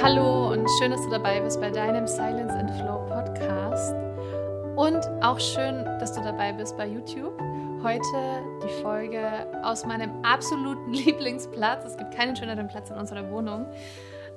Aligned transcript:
Hallo 0.00 0.52
und 0.52 0.64
schön, 0.78 0.92
dass 0.92 1.02
du 1.02 1.10
dabei 1.10 1.40
bist 1.40 1.60
bei 1.60 1.70
deinem 1.70 2.06
Silence 2.06 2.54
and 2.54 2.70
Flow 2.70 3.04
Podcast. 3.08 3.94
Und 4.76 5.04
auch 5.24 5.40
schön, 5.40 5.84
dass 5.98 6.12
du 6.12 6.22
dabei 6.22 6.52
bist 6.52 6.76
bei 6.76 6.86
YouTube. 6.86 7.36
Heute 7.82 8.44
die 8.62 8.80
Folge 8.80 9.28
aus 9.64 9.84
meinem 9.84 10.24
absoluten 10.24 10.92
Lieblingsplatz. 10.92 11.84
Es 11.84 11.96
gibt 11.96 12.14
keinen 12.14 12.36
schöneren 12.36 12.68
Platz 12.68 12.90
in 12.90 12.96
unserer 12.96 13.28
Wohnung. 13.32 13.66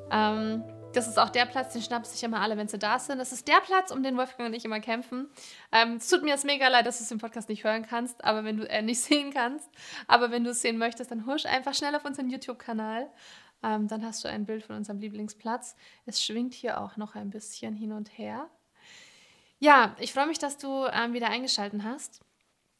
Ähm, 0.09 0.63
das 0.93 1.07
ist 1.07 1.19
auch 1.19 1.29
der 1.29 1.45
Platz, 1.45 1.73
den 1.73 1.83
schnappen 1.83 2.05
sich 2.05 2.23
immer 2.23 2.41
alle, 2.41 2.57
wenn 2.57 2.67
sie 2.67 2.79
da 2.79 2.97
sind. 2.97 3.19
Das 3.19 3.31
ist 3.31 3.47
der 3.47 3.61
Platz, 3.61 3.91
um 3.91 4.01
den 4.01 4.17
Wolfgang 4.17 4.49
und 4.49 4.55
ich 4.55 4.65
immer 4.65 4.79
kämpfen. 4.79 5.29
Ähm, 5.71 5.97
es 5.97 6.09
tut 6.09 6.23
mir 6.23 6.29
jetzt 6.29 6.43
mega 6.43 6.67
leid, 6.69 6.87
dass 6.87 6.97
du 6.97 7.03
es 7.03 7.11
im 7.11 7.19
Podcast 7.19 7.49
nicht 7.49 7.63
hören 7.63 7.85
kannst, 7.87 8.25
aber 8.25 8.43
wenn 8.43 8.57
du 8.57 8.67
äh, 8.67 8.81
nicht 8.81 8.99
sehen 9.03 9.31
kannst. 9.31 9.69
Aber 10.07 10.31
wenn 10.31 10.43
du 10.43 10.49
es 10.49 10.61
sehen 10.61 10.79
möchtest, 10.79 11.11
dann 11.11 11.27
husch 11.27 11.45
einfach 11.45 11.75
schnell 11.75 11.95
auf 11.95 12.03
unseren 12.03 12.31
YouTube-Kanal. 12.31 13.09
Ähm, 13.63 13.87
dann 13.87 14.03
hast 14.05 14.23
du 14.23 14.27
ein 14.27 14.45
Bild 14.45 14.63
von 14.63 14.75
unserem 14.75 14.99
Lieblingsplatz. 14.99 15.75
Es 16.05 16.23
schwingt 16.23 16.53
hier 16.53 16.81
auch 16.81 16.97
noch 16.97 17.15
ein 17.15 17.29
bisschen 17.29 17.75
hin 17.75 17.91
und 17.91 18.17
her. 18.17 18.49
Ja, 19.59 19.95
ich 19.99 20.13
freue 20.13 20.27
mich, 20.27 20.39
dass 20.39 20.57
du 20.57 20.87
ähm, 20.91 21.13
wieder 21.13 21.29
eingeschaltet 21.29 21.83
hast. 21.83 22.21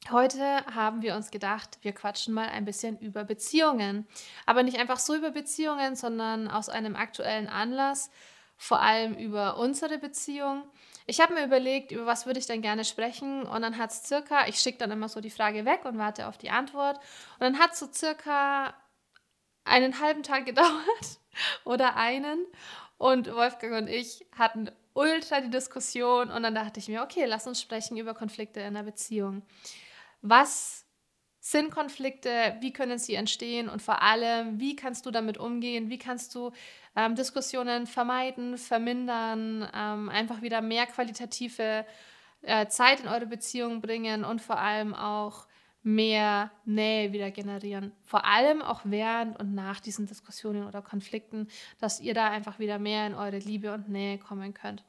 Heute 0.09 0.65
haben 0.65 1.03
wir 1.03 1.15
uns 1.15 1.29
gedacht, 1.29 1.77
wir 1.83 1.91
quatschen 1.93 2.33
mal 2.33 2.49
ein 2.49 2.65
bisschen 2.65 2.97
über 2.97 3.23
Beziehungen. 3.23 4.07
Aber 4.47 4.63
nicht 4.63 4.79
einfach 4.79 4.97
so 4.97 5.15
über 5.15 5.29
Beziehungen, 5.29 5.95
sondern 5.95 6.47
aus 6.47 6.69
einem 6.69 6.95
aktuellen 6.95 7.47
Anlass, 7.47 8.09
vor 8.57 8.81
allem 8.81 9.13
über 9.13 9.57
unsere 9.57 9.99
Beziehung. 9.99 10.63
Ich 11.05 11.21
habe 11.21 11.35
mir 11.35 11.45
überlegt, 11.45 11.91
über 11.91 12.07
was 12.07 12.25
würde 12.25 12.39
ich 12.39 12.47
denn 12.47 12.61
gerne 12.61 12.83
sprechen 12.83 13.43
und 13.43 13.61
dann 13.61 13.77
hat 13.77 13.91
es 13.91 14.03
circa, 14.03 14.47
ich 14.47 14.57
schicke 14.59 14.77
dann 14.79 14.91
immer 14.91 15.09
so 15.09 15.19
die 15.19 15.29
Frage 15.29 15.65
weg 15.65 15.85
und 15.85 15.97
warte 15.97 16.27
auf 16.27 16.37
die 16.37 16.49
Antwort 16.49 16.97
und 16.97 17.41
dann 17.41 17.59
hat 17.59 17.73
es 17.73 17.79
so 17.79 17.87
circa 17.91 18.73
einen 19.63 19.99
halben 19.99 20.23
Tag 20.23 20.45
gedauert 20.47 21.19
oder 21.63 21.95
einen 21.95 22.45
und 22.97 23.33
Wolfgang 23.33 23.73
und 23.73 23.87
ich 23.87 24.25
hatten 24.37 24.69
ultra 24.93 25.41
die 25.41 25.49
Diskussion 25.49 26.29
und 26.29 26.43
dann 26.43 26.55
dachte 26.55 26.79
ich 26.79 26.87
mir, 26.87 27.01
okay, 27.01 27.25
lass 27.25 27.47
uns 27.47 27.61
sprechen 27.61 27.97
über 27.97 28.13
Konflikte 28.13 28.59
in 28.59 28.73
der 28.73 28.83
Beziehung. 28.83 29.41
Was 30.21 30.85
sind 31.39 31.71
Konflikte? 31.71 32.55
Wie 32.59 32.71
können 32.71 32.99
sie 32.99 33.15
entstehen? 33.15 33.67
Und 33.67 33.81
vor 33.81 34.03
allem, 34.03 34.59
wie 34.59 34.75
kannst 34.75 35.05
du 35.05 35.11
damit 35.11 35.39
umgehen? 35.39 35.89
Wie 35.89 35.97
kannst 35.97 36.35
du 36.35 36.51
ähm, 36.95 37.15
Diskussionen 37.15 37.87
vermeiden, 37.87 38.57
vermindern, 38.57 39.67
ähm, 39.73 40.09
einfach 40.09 40.43
wieder 40.43 40.61
mehr 40.61 40.85
qualitative 40.85 41.85
äh, 42.43 42.67
Zeit 42.67 42.99
in 42.99 43.07
eure 43.07 43.25
Beziehung 43.25 43.81
bringen 43.81 44.23
und 44.23 44.41
vor 44.41 44.59
allem 44.59 44.93
auch 44.93 45.47
mehr 45.83 46.51
Nähe 46.65 47.11
wieder 47.11 47.31
generieren. 47.31 47.91
Vor 48.03 48.25
allem 48.25 48.61
auch 48.61 48.81
während 48.83 49.39
und 49.39 49.55
nach 49.55 49.79
diesen 49.79 50.05
Diskussionen 50.05 50.67
oder 50.67 50.81
Konflikten, 50.81 51.47
dass 51.79 51.99
ihr 51.99 52.13
da 52.13 52.29
einfach 52.29 52.59
wieder 52.59 52.77
mehr 52.77 53.07
in 53.07 53.15
eure 53.15 53.39
Liebe 53.39 53.73
und 53.73 53.89
Nähe 53.89 54.19
kommen 54.19 54.53
könnt. 54.53 54.83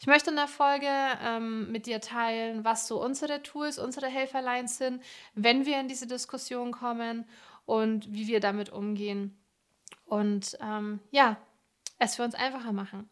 Ich 0.00 0.06
möchte 0.06 0.30
in 0.30 0.36
der 0.36 0.48
Folge 0.48 0.88
ähm, 1.22 1.70
mit 1.70 1.86
dir 1.86 2.00
teilen, 2.00 2.64
was 2.64 2.88
so 2.88 3.02
unsere 3.02 3.42
Tools, 3.42 3.78
unsere 3.78 4.08
Helferlein 4.08 4.66
sind, 4.66 5.02
wenn 5.34 5.64
wir 5.64 5.78
in 5.78 5.88
diese 5.88 6.08
Diskussion 6.08 6.72
kommen 6.72 7.24
und 7.64 8.12
wie 8.12 8.26
wir 8.26 8.40
damit 8.40 8.70
umgehen. 8.70 9.36
Und 10.06 10.58
ähm, 10.60 10.98
ja, 11.12 11.36
es 11.98 12.16
für 12.16 12.24
uns 12.24 12.34
einfacher 12.34 12.72
machen. 12.72 13.08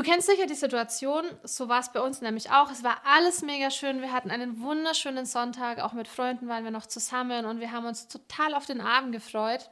Du 0.00 0.06
kennst 0.06 0.28
sicher 0.28 0.46
die 0.46 0.54
Situation, 0.54 1.26
so 1.42 1.68
war 1.68 1.78
es 1.78 1.92
bei 1.92 2.00
uns 2.00 2.22
nämlich 2.22 2.50
auch. 2.50 2.70
Es 2.70 2.82
war 2.82 3.02
alles 3.04 3.42
mega 3.42 3.70
schön. 3.70 4.00
Wir 4.00 4.14
hatten 4.14 4.30
einen 4.30 4.62
wunderschönen 4.62 5.26
Sonntag, 5.26 5.78
auch 5.78 5.92
mit 5.92 6.08
Freunden 6.08 6.48
waren 6.48 6.64
wir 6.64 6.70
noch 6.70 6.86
zusammen 6.86 7.44
und 7.44 7.60
wir 7.60 7.70
haben 7.70 7.84
uns 7.84 8.08
total 8.08 8.54
auf 8.54 8.64
den 8.64 8.80
Abend 8.80 9.12
gefreut. 9.12 9.68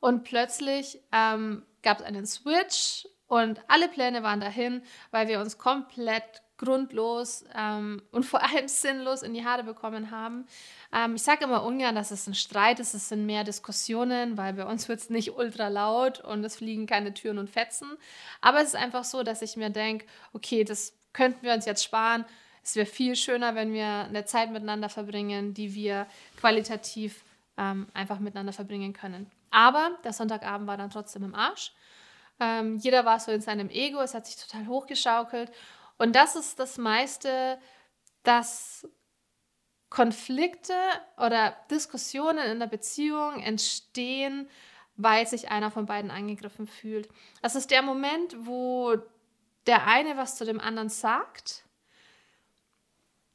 Und 0.00 0.24
plötzlich 0.24 1.00
ähm, 1.12 1.64
gab 1.82 2.00
es 2.00 2.04
einen 2.04 2.26
Switch 2.26 3.08
und 3.26 3.58
alle 3.68 3.88
Pläne 3.88 4.22
waren 4.22 4.40
dahin, 4.40 4.82
weil 5.12 5.28
wir 5.28 5.40
uns 5.40 5.56
komplett 5.56 6.42
grundlos 6.58 7.44
ähm, 7.54 8.02
und 8.12 8.24
vor 8.24 8.42
allem 8.42 8.68
sinnlos 8.68 9.22
in 9.22 9.34
die 9.34 9.44
Haare 9.44 9.64
bekommen 9.64 10.10
haben. 10.10 10.46
Ähm, 10.92 11.16
ich 11.16 11.22
sage 11.22 11.44
immer 11.44 11.64
ungern, 11.64 11.94
dass 11.94 12.10
es 12.10 12.26
ein 12.26 12.34
Streit 12.34 12.80
ist, 12.80 12.94
es 12.94 13.08
sind 13.08 13.26
mehr 13.26 13.44
Diskussionen, 13.44 14.36
weil 14.36 14.54
bei 14.54 14.64
uns 14.64 14.88
wird 14.88 15.00
es 15.00 15.10
nicht 15.10 15.36
ultra 15.36 15.68
laut 15.68 16.20
und 16.20 16.44
es 16.44 16.56
fliegen 16.56 16.86
keine 16.86 17.14
Türen 17.14 17.38
und 17.38 17.50
Fetzen. 17.50 17.88
Aber 18.40 18.60
es 18.60 18.68
ist 18.68 18.76
einfach 18.76 19.04
so, 19.04 19.22
dass 19.22 19.42
ich 19.42 19.56
mir 19.56 19.70
denke, 19.70 20.06
okay, 20.32 20.64
das 20.64 20.94
könnten 21.12 21.42
wir 21.42 21.54
uns 21.54 21.66
jetzt 21.66 21.84
sparen. 21.84 22.24
Es 22.62 22.74
wäre 22.74 22.86
viel 22.86 23.16
schöner, 23.16 23.54
wenn 23.54 23.72
wir 23.72 23.86
eine 23.86 24.24
Zeit 24.24 24.50
miteinander 24.50 24.88
verbringen, 24.88 25.54
die 25.54 25.74
wir 25.74 26.06
qualitativ 26.38 27.22
ähm, 27.56 27.86
einfach 27.94 28.18
miteinander 28.18 28.52
verbringen 28.52 28.92
können. 28.92 29.30
Aber 29.50 29.90
der 30.04 30.12
Sonntagabend 30.12 30.66
war 30.66 30.76
dann 30.76 30.90
trotzdem 30.90 31.24
im 31.24 31.34
Arsch. 31.34 31.72
Ähm, 32.38 32.76
jeder 32.76 33.04
war 33.04 33.18
so 33.18 33.32
in 33.32 33.40
seinem 33.40 33.70
Ego, 33.70 34.00
es 34.00 34.12
hat 34.12 34.26
sich 34.26 34.36
total 34.36 34.66
hochgeschaukelt 34.66 35.50
und 35.98 36.14
das 36.14 36.36
ist 36.36 36.58
das 36.58 36.78
meiste, 36.78 37.58
dass 38.22 38.88
Konflikte 39.88 40.74
oder 41.16 41.56
Diskussionen 41.70 42.50
in 42.50 42.58
der 42.58 42.66
Beziehung 42.66 43.40
entstehen, 43.40 44.48
weil 44.96 45.26
sich 45.26 45.50
einer 45.50 45.70
von 45.70 45.86
beiden 45.86 46.10
angegriffen 46.10 46.66
fühlt. 46.66 47.08
Das 47.42 47.54
ist 47.54 47.70
der 47.70 47.82
Moment, 47.82 48.34
wo 48.46 48.96
der 49.66 49.86
eine 49.86 50.16
was 50.16 50.36
zu 50.36 50.44
dem 50.44 50.60
anderen 50.60 50.88
sagt, 50.88 51.64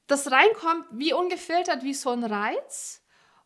das 0.07 0.29
reinkommt 0.29 0.85
wie 0.91 1.13
ungefiltert, 1.13 1.83
wie 1.83 1.93
so 1.93 2.09
ein 2.09 2.23
Reiz 2.23 3.01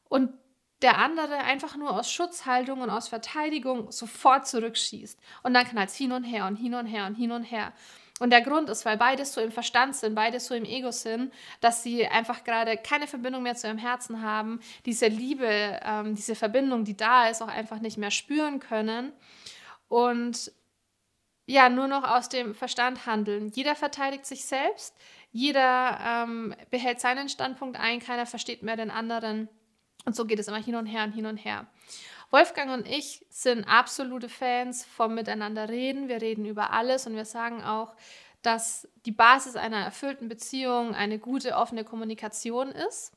und 0.09 0.33
der 0.81 0.97
andere 0.97 1.37
einfach 1.37 1.75
nur 1.75 1.91
aus 1.91 2.11
Schutzhaltung 2.11 2.81
und 2.81 2.89
aus 2.89 3.07
Verteidigung 3.07 3.91
sofort 3.91 4.47
zurückschießt. 4.47 5.19
Und 5.43 5.53
dann 5.53 5.65
knallt 5.65 5.89
es 5.89 5.95
hin 5.95 6.11
und 6.11 6.23
her 6.23 6.47
und 6.47 6.55
hin 6.55 6.73
und 6.73 6.85
her 6.85 7.05
und 7.05 7.15
hin 7.15 7.31
und 7.31 7.43
her. 7.43 7.73
Und 8.19 8.29
der 8.29 8.41
Grund 8.41 8.69
ist, 8.69 8.85
weil 8.85 8.95
beides 8.95 9.33
so 9.33 9.41
im 9.41 9.51
Verstand 9.51 9.95
sind, 9.95 10.15
beides 10.15 10.45
so 10.45 10.55
im 10.55 10.63
Ego 10.63 10.91
sind, 10.91 11.33
dass 11.59 11.83
sie 11.83 12.07
einfach 12.07 12.45
gerade 12.45 12.77
keine 12.77 13.07
Verbindung 13.07 13.43
mehr 13.43 13.55
zu 13.55 13.67
ihrem 13.67 13.77
Herzen 13.77 14.21
haben, 14.21 14.61
diese 14.85 15.07
Liebe, 15.07 15.79
ähm, 15.83 16.15
diese 16.15 16.35
Verbindung, 16.35 16.85
die 16.85 16.95
da 16.95 17.27
ist, 17.27 17.41
auch 17.41 17.49
einfach 17.49 17.79
nicht 17.79 17.97
mehr 17.97 18.11
spüren 18.11 18.59
können 18.59 19.11
und 19.89 20.51
ja, 21.47 21.69
nur 21.69 21.87
noch 21.87 22.03
aus 22.03 22.29
dem 22.29 22.55
Verstand 22.55 23.05
handeln. 23.05 23.51
Jeder 23.53 23.75
verteidigt 23.75 24.25
sich 24.25 24.45
selbst, 24.45 24.95
jeder 25.31 25.99
ähm, 26.01 26.55
behält 26.71 27.01
seinen 27.01 27.27
Standpunkt 27.27 27.77
ein, 27.77 27.99
keiner 27.99 28.25
versteht 28.25 28.63
mehr 28.63 28.77
den 28.77 28.91
anderen 28.91 29.49
und 30.05 30.15
so 30.15 30.25
geht 30.25 30.39
es 30.39 30.47
immer 30.47 30.61
hin 30.61 30.75
und 30.75 30.85
her 30.85 31.03
und 31.03 31.11
hin 31.11 31.25
und 31.25 31.37
her. 31.37 31.67
Wolfgang 32.31 32.71
und 32.71 32.87
ich 32.87 33.25
sind 33.29 33.65
absolute 33.65 34.29
Fans 34.29 34.85
vom 34.85 35.15
Miteinander 35.15 35.69
reden. 35.69 36.07
Wir 36.07 36.21
reden 36.21 36.45
über 36.45 36.71
alles 36.71 37.07
und 37.07 37.15
wir 37.15 37.25
sagen 37.25 37.63
auch, 37.63 37.95
dass 38.41 38.87
die 39.05 39.11
Basis 39.11 39.55
einer 39.55 39.79
erfüllten 39.79 40.27
Beziehung 40.27 40.93
eine 40.93 41.17
gute, 41.19 41.55
offene 41.55 41.83
Kommunikation 41.83 42.69
ist. 42.69 43.11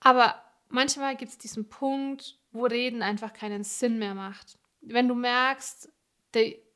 Aber 0.00 0.42
manchmal 0.68 1.16
gibt 1.16 1.32
es 1.32 1.38
diesen 1.38 1.68
Punkt, 1.68 2.38
wo 2.52 2.64
Reden 2.64 3.02
einfach 3.02 3.32
keinen 3.32 3.64
Sinn 3.64 3.98
mehr 3.98 4.14
macht. 4.14 4.58
Wenn 4.80 5.08
du 5.08 5.14
merkst, 5.14 5.88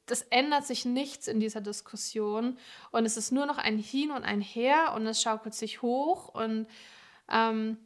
das 0.06 0.22
ändert 0.22 0.66
sich 0.66 0.84
nichts 0.84 1.28
in 1.28 1.40
dieser 1.40 1.60
Diskussion 1.60 2.58
und 2.90 3.04
es 3.04 3.16
ist 3.16 3.32
nur 3.32 3.46
noch 3.46 3.58
ein 3.58 3.78
Hin 3.78 4.10
und 4.10 4.24
ein 4.24 4.40
Her 4.40 4.92
und 4.94 5.06
es 5.06 5.20
schaukelt 5.20 5.54
sich 5.54 5.82
hoch 5.82 6.28
und 6.28 6.66
ähm, 7.30 7.76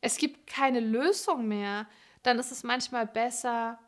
es 0.00 0.16
gibt 0.16 0.46
keine 0.46 0.80
Lösung 0.80 1.48
mehr, 1.48 1.86
dann 2.22 2.38
ist 2.38 2.52
es 2.52 2.62
manchmal 2.62 3.06
besser, 3.06 3.78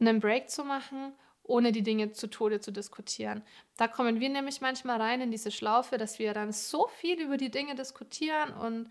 einen 0.00 0.20
Break 0.20 0.50
zu 0.50 0.64
machen, 0.64 1.14
ohne 1.42 1.72
die 1.72 1.82
Dinge 1.82 2.12
zu 2.12 2.28
Tode 2.28 2.60
zu 2.60 2.72
diskutieren. 2.72 3.42
Da 3.76 3.88
kommen 3.88 4.20
wir 4.20 4.28
nämlich 4.28 4.60
manchmal 4.60 5.00
rein 5.00 5.20
in 5.20 5.30
diese 5.30 5.50
Schlaufe, 5.50 5.98
dass 5.98 6.18
wir 6.18 6.34
dann 6.34 6.52
so 6.52 6.88
viel 6.88 7.20
über 7.20 7.36
die 7.36 7.50
Dinge 7.50 7.74
diskutieren 7.74 8.52
und 8.52 8.90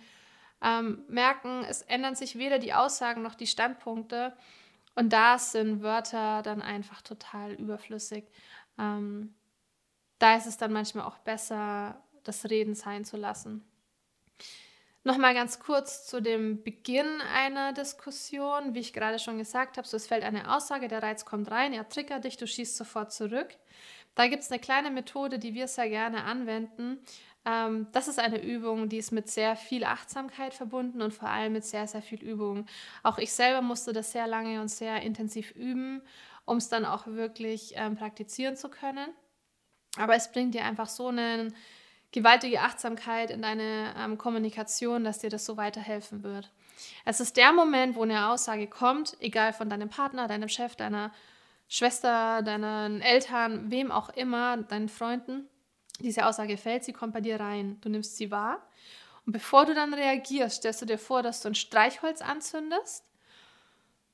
ähm, 0.62 1.04
merken, 1.08 1.66
es 1.68 1.82
ändern 1.82 2.16
sich 2.16 2.38
weder 2.38 2.60
die 2.60 2.74
Aussagen 2.74 3.22
noch 3.22 3.36
die 3.36 3.48
Standpunkte. 3.48 4.34
Und 4.96 5.14
da 5.14 5.40
sind 5.40 5.82
Wörter 5.82 6.42
dann 6.44 6.62
einfach 6.62 7.02
total 7.02 7.54
überflüssig. 7.54 8.26
Ähm, 8.78 9.34
da 10.20 10.36
ist 10.36 10.46
es 10.46 10.58
dann 10.58 10.74
manchmal 10.74 11.06
auch 11.06 11.18
besser, 11.20 12.04
das 12.24 12.50
Reden 12.50 12.76
sein 12.76 13.06
zu 13.06 13.18
lassen. 13.18 13.66
Nochmal 15.04 15.34
ganz 15.34 15.60
kurz 15.60 16.06
zu 16.06 16.22
dem 16.22 16.62
Beginn 16.62 17.22
einer 17.34 17.74
Diskussion. 17.74 18.76
Wie 18.76 18.80
ich 18.80 18.94
gerade 18.94 19.18
schon 19.18 19.40
gesagt 19.40 19.78
habe, 19.78 19.88
so 19.88 19.98
es 19.98 20.06
fällt 20.06 20.24
eine 20.24 20.56
Aussage, 20.56 20.88
der 20.88 21.02
Reiz 21.02 21.26
kommt 21.26 21.50
rein, 21.50 21.74
er 21.74 21.90
triggert 21.90 22.24
dich, 22.24 22.38
du 22.38 22.46
schießt 22.46 22.78
sofort 22.78 23.12
zurück. 23.12 23.48
Da 24.14 24.28
gibt 24.28 24.44
es 24.44 24.52
eine 24.52 24.60
kleine 24.60 24.92
Methode, 24.92 25.40
die 25.40 25.56
wir 25.56 25.68
sehr 25.68 25.90
gerne 25.90 26.26
anwenden. 26.26 27.00
Ähm, 27.46 27.88
das 27.94 28.08
ist 28.08 28.20
eine 28.20 28.44
Übung, 28.44 28.90
die 28.90 28.98
ist 28.98 29.12
mit 29.12 29.28
sehr 29.28 29.56
viel 29.56 29.86
Achtsamkeit 29.86 30.54
verbunden 30.54 31.02
und 31.02 31.16
vor 31.16 31.30
allem 31.30 31.54
mit 31.54 31.66
sehr, 31.66 31.88
sehr 31.88 32.04
viel 32.04 32.22
Übung. 32.22 32.68
Auch 33.02 33.18
ich 33.18 33.34
selber 33.34 33.64
musste 33.64 33.94
das 33.94 34.12
sehr 34.12 34.28
lange 34.28 34.62
und 34.62 34.68
sehr 34.68 35.02
intensiv 35.02 35.50
üben, 35.56 36.04
um 36.46 36.58
es 36.58 36.70
dann 36.70 36.86
auch 36.86 37.08
wirklich 37.08 37.74
ähm, 37.76 37.96
praktizieren 37.96 38.56
zu 38.56 38.70
können. 38.70 39.08
Aber 39.98 40.16
es 40.16 40.32
bringt 40.32 40.54
dir 40.54 40.64
einfach 40.64 40.88
so 40.88 41.08
einen 41.08 41.56
gewaltige 42.12 42.62
Achtsamkeit 42.62 43.30
in 43.30 43.42
deine 43.42 43.94
ähm, 43.98 44.18
Kommunikation, 44.18 45.04
dass 45.04 45.20
dir 45.20 45.30
das 45.30 45.46
so 45.46 45.58
weiterhelfen 45.58 46.24
wird. 46.24 46.52
Es 47.06 47.20
ist 47.20 47.38
der 47.38 47.54
Moment, 47.54 47.96
wo 47.96 48.04
eine 48.04 48.30
Aussage 48.30 48.68
kommt, 48.68 49.16
egal 49.20 49.54
von 49.54 49.70
deinem 49.70 49.90
Partner, 49.90 50.28
deinem 50.28 50.50
Chef, 50.50 50.76
deiner 50.76 51.12
Schwester, 51.68 52.42
deinen 52.42 53.02
Eltern, 53.02 53.72
wem 53.72 53.92
auch 53.92 54.10
immer, 54.10 54.58
deinen 54.58 54.90
Freunden. 54.90 55.48
Diese 56.00 56.26
Aussage 56.26 56.58
fällt, 56.58 56.84
sie 56.84 56.94
kommt 56.94 57.14
bei 57.14 57.22
dir 57.22 57.40
rein. 57.40 57.80
Du 57.82 57.90
nimmst 57.90 58.18
sie 58.18 58.32
wahr. 58.32 58.62
Und 59.26 59.34
bevor 59.34 59.66
du 59.66 59.74
dann 59.74 59.94
reagierst, 59.94 60.58
stellst 60.58 60.82
du 60.82 60.86
dir 60.86 60.98
vor, 60.98 61.24
dass 61.24 61.42
du 61.42 61.50
ein 61.50 61.56
Streichholz 61.56 62.22
anzündest 62.22 63.06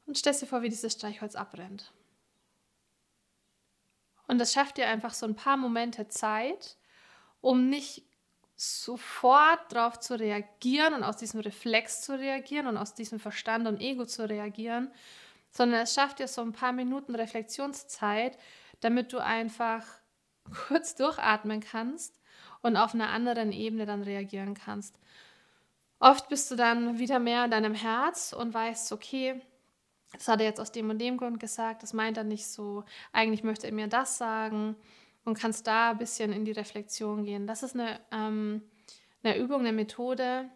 und 0.05 0.17
stellst 0.17 0.41
dir 0.41 0.47
vor, 0.47 0.61
wie 0.61 0.69
dieses 0.69 0.93
Streichholz 0.93 1.35
abbrennt. 1.35 1.91
Und 4.27 4.39
das 4.39 4.53
schafft 4.53 4.77
dir 4.77 4.87
einfach 4.87 5.13
so 5.13 5.25
ein 5.25 5.35
paar 5.35 5.57
Momente 5.57 6.09
Zeit, 6.09 6.75
um 7.47 7.69
nicht 7.69 8.03
sofort 8.57 9.71
darauf 9.71 10.01
zu 10.01 10.19
reagieren 10.19 10.93
und 10.93 11.03
aus 11.05 11.15
diesem 11.15 11.39
Reflex 11.39 12.01
zu 12.01 12.19
reagieren 12.19 12.67
und 12.67 12.75
aus 12.75 12.93
diesem 12.93 13.21
Verstand 13.21 13.67
und 13.69 13.79
Ego 13.79 14.03
zu 14.03 14.27
reagieren, 14.27 14.91
sondern 15.49 15.79
es 15.79 15.93
schafft 15.93 16.19
dir 16.19 16.27
so 16.27 16.41
ein 16.41 16.51
paar 16.51 16.73
Minuten 16.73 17.15
Reflexionszeit, 17.15 18.37
damit 18.81 19.13
du 19.13 19.19
einfach 19.19 19.85
kurz 20.67 20.95
durchatmen 20.95 21.61
kannst 21.61 22.19
und 22.61 22.75
auf 22.75 22.93
einer 22.93 23.11
anderen 23.11 23.53
Ebene 23.53 23.85
dann 23.85 24.03
reagieren 24.03 24.53
kannst. 24.53 24.99
Oft 25.99 26.27
bist 26.27 26.51
du 26.51 26.57
dann 26.57 26.99
wieder 26.99 27.19
mehr 27.19 27.45
in 27.45 27.51
deinem 27.51 27.75
Herz 27.75 28.33
und 28.33 28.53
weißt, 28.53 28.91
okay, 28.91 29.39
das 30.11 30.27
hat 30.27 30.41
er 30.41 30.47
jetzt 30.47 30.59
aus 30.59 30.73
dem 30.73 30.89
und 30.89 30.99
dem 30.99 31.15
Grund 31.15 31.39
gesagt, 31.39 31.81
das 31.81 31.93
meint 31.93 32.17
er 32.17 32.25
nicht 32.25 32.47
so, 32.47 32.83
eigentlich 33.13 33.43
möchte 33.43 33.67
er 33.67 33.73
mir 33.73 33.87
das 33.87 34.17
sagen 34.17 34.75
und 35.27 35.37
kannst 35.37 35.67
da 35.67 35.91
ein 35.91 35.97
bisschen 35.97 36.31
in 36.31 36.45
die 36.45 36.53
Reflexion 36.53 37.25
gehen. 37.25 37.47
Das 37.47 37.61
ist 37.61 37.75
eine, 37.75 37.99
ähm, 38.13 38.61
eine 39.21 39.37
Übung, 39.37 39.59
eine 39.59 39.73
Methode, 39.73 40.49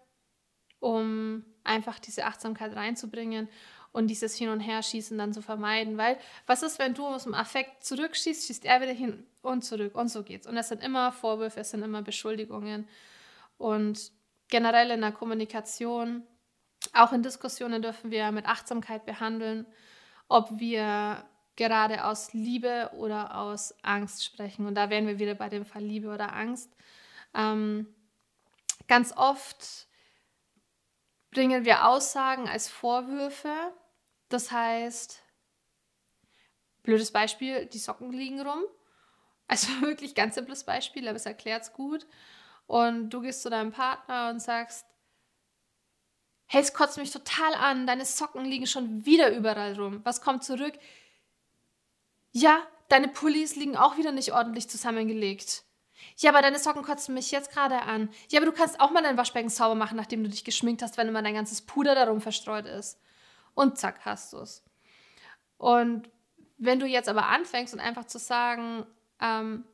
um 0.79 1.43
einfach 1.65 1.99
diese 1.99 2.23
Achtsamkeit 2.23 2.73
reinzubringen 2.73 3.49
und 3.91 4.07
dieses 4.07 4.33
Hin- 4.33 4.47
und 4.47 4.61
Herschießen 4.61 5.17
dann 5.17 5.33
zu 5.33 5.41
vermeiden. 5.41 5.97
Weil, 5.97 6.17
was 6.45 6.63
ist, 6.63 6.79
wenn 6.79 6.93
du 6.93 7.05
aus 7.05 7.25
dem 7.25 7.33
Affekt 7.33 7.83
zurückschießt, 7.83 8.47
schießt 8.47 8.63
er 8.63 8.79
wieder 8.79 8.93
hin 8.93 9.27
und 9.41 9.65
zurück 9.65 9.93
und 9.95 10.07
so 10.07 10.23
geht's. 10.23 10.47
Und 10.47 10.55
es 10.55 10.69
sind 10.69 10.81
immer 10.81 11.11
Vorwürfe, 11.11 11.59
es 11.59 11.71
sind 11.71 11.83
immer 11.83 12.01
Beschuldigungen. 12.01 12.87
Und 13.57 14.13
generell 14.47 14.89
in 14.91 15.01
der 15.01 15.11
Kommunikation 15.11 16.23
auch 16.93 17.11
in 17.11 17.23
Diskussionen 17.23 17.81
dürfen 17.81 18.09
wir 18.09 18.31
mit 18.31 18.45
Achtsamkeit 18.45 19.05
behandeln, 19.05 19.65
ob 20.29 20.61
wir 20.61 21.25
gerade 21.55 22.05
aus 22.05 22.33
Liebe 22.33 22.91
oder 22.93 23.35
aus 23.37 23.75
Angst 23.83 24.23
sprechen. 24.23 24.65
Und 24.65 24.75
da 24.75 24.89
wären 24.89 25.07
wir 25.07 25.19
wieder 25.19 25.35
bei 25.35 25.49
dem 25.49 25.65
Fall 25.65 25.83
Liebe 25.83 26.09
oder 26.09 26.33
Angst. 26.33 26.75
Ähm, 27.33 27.87
ganz 28.87 29.13
oft 29.15 29.87
bringen 31.31 31.65
wir 31.65 31.87
Aussagen 31.87 32.47
als 32.47 32.69
Vorwürfe. 32.69 33.73
Das 34.29 34.51
heißt, 34.51 35.21
blödes 36.83 37.11
Beispiel, 37.11 37.65
die 37.65 37.79
Socken 37.79 38.11
liegen 38.11 38.41
rum. 38.41 38.63
Also 39.47 39.67
wirklich 39.81 40.15
ganz 40.15 40.35
simples 40.35 40.63
Beispiel, 40.63 41.07
aber 41.07 41.17
es 41.17 41.25
erklärt 41.25 41.63
es 41.63 41.73
gut. 41.73 42.05
Und 42.67 43.09
du 43.09 43.21
gehst 43.21 43.41
zu 43.41 43.49
deinem 43.49 43.71
Partner 43.71 44.29
und 44.29 44.39
sagst, 44.39 44.85
hey, 46.47 46.61
es 46.61 46.73
kotzt 46.73 46.97
mich 46.97 47.11
total 47.11 47.53
an, 47.55 47.87
deine 47.87 48.05
Socken 48.05 48.45
liegen 48.45 48.67
schon 48.67 49.05
wieder 49.05 49.33
überall 49.33 49.79
rum. 49.79 50.01
Was 50.03 50.21
kommt 50.21 50.43
zurück? 50.43 50.73
Ja, 52.31 52.65
deine 52.89 53.07
Pullis 53.07 53.55
liegen 53.55 53.77
auch 53.77 53.97
wieder 53.97 54.11
nicht 54.11 54.33
ordentlich 54.33 54.69
zusammengelegt. 54.69 55.63
Ja, 56.17 56.31
aber 56.31 56.41
deine 56.41 56.59
Socken 56.59 56.83
kotzen 56.83 57.13
mich 57.13 57.31
jetzt 57.31 57.51
gerade 57.51 57.81
an. 57.83 58.09
Ja, 58.29 58.39
aber 58.39 58.49
du 58.49 58.55
kannst 58.55 58.79
auch 58.79 58.91
mal 58.91 59.03
dein 59.03 59.17
Waschbecken 59.17 59.49
sauber 59.49 59.75
machen, 59.75 59.97
nachdem 59.97 60.23
du 60.23 60.29
dich 60.29 60.43
geschminkt 60.43 60.81
hast, 60.81 60.97
wenn 60.97 61.07
immer 61.07 61.21
dein 61.21 61.35
ganzes 61.35 61.61
Puder 61.61 61.95
darum 61.95 62.21
verstreut 62.21 62.65
ist. 62.65 62.99
Und 63.53 63.77
zack, 63.77 63.99
hast 64.05 64.33
du 64.33 64.37
es. 64.37 64.63
Und 65.57 66.09
wenn 66.57 66.79
du 66.79 66.85
jetzt 66.85 67.09
aber 67.09 67.27
anfängst 67.27 67.73
und 67.73 67.79
einfach 67.79 68.05
zu 68.05 68.19
sagen, 68.19 68.85
ähm, 69.19 69.65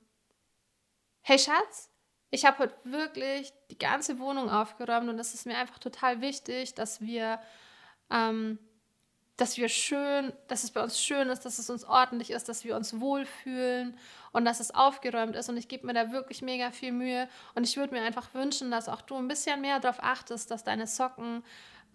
hey 1.21 1.39
Schatz, 1.39 1.89
ich 2.29 2.45
habe 2.45 2.59
heute 2.59 2.75
wirklich 2.83 3.53
die 3.71 3.77
ganze 3.77 4.19
Wohnung 4.19 4.49
aufgeräumt 4.49 5.09
und 5.09 5.19
es 5.19 5.33
ist 5.33 5.45
mir 5.45 5.57
einfach 5.57 5.79
total 5.79 6.21
wichtig, 6.21 6.75
dass 6.75 7.01
wir, 7.01 7.39
ähm, 8.09 8.59
dass 9.37 9.57
wir 9.57 9.69
schön, 9.69 10.33
dass 10.47 10.63
es 10.63 10.71
bei 10.71 10.81
uns 10.81 10.99
schön 10.99 11.29
ist, 11.29 11.45
dass 11.45 11.59
es 11.59 11.69
uns 11.69 11.83
ordentlich 11.83 12.31
ist, 12.31 12.49
dass 12.49 12.63
wir 12.63 12.75
uns 12.75 12.99
wohlfühlen 12.99 13.95
und 14.31 14.45
dass 14.45 14.59
es 14.59 14.73
aufgeräumt 14.73 15.35
ist. 15.35 15.47
Und 15.47 15.57
ich 15.57 15.67
gebe 15.67 15.85
mir 15.85 15.93
da 15.93 16.11
wirklich 16.11 16.41
mega 16.41 16.71
viel 16.71 16.91
Mühe. 16.91 17.29
Und 17.53 17.63
ich 17.63 17.77
würde 17.77 17.93
mir 17.93 18.01
einfach 18.01 18.33
wünschen, 18.33 18.71
dass 18.71 18.89
auch 18.89 19.01
du 19.01 19.15
ein 19.15 19.27
bisschen 19.27 19.61
mehr 19.61 19.79
darauf 19.79 20.01
achtest, 20.01 20.49
dass 20.49 20.63
deine 20.63 20.87
Socken 20.87 21.43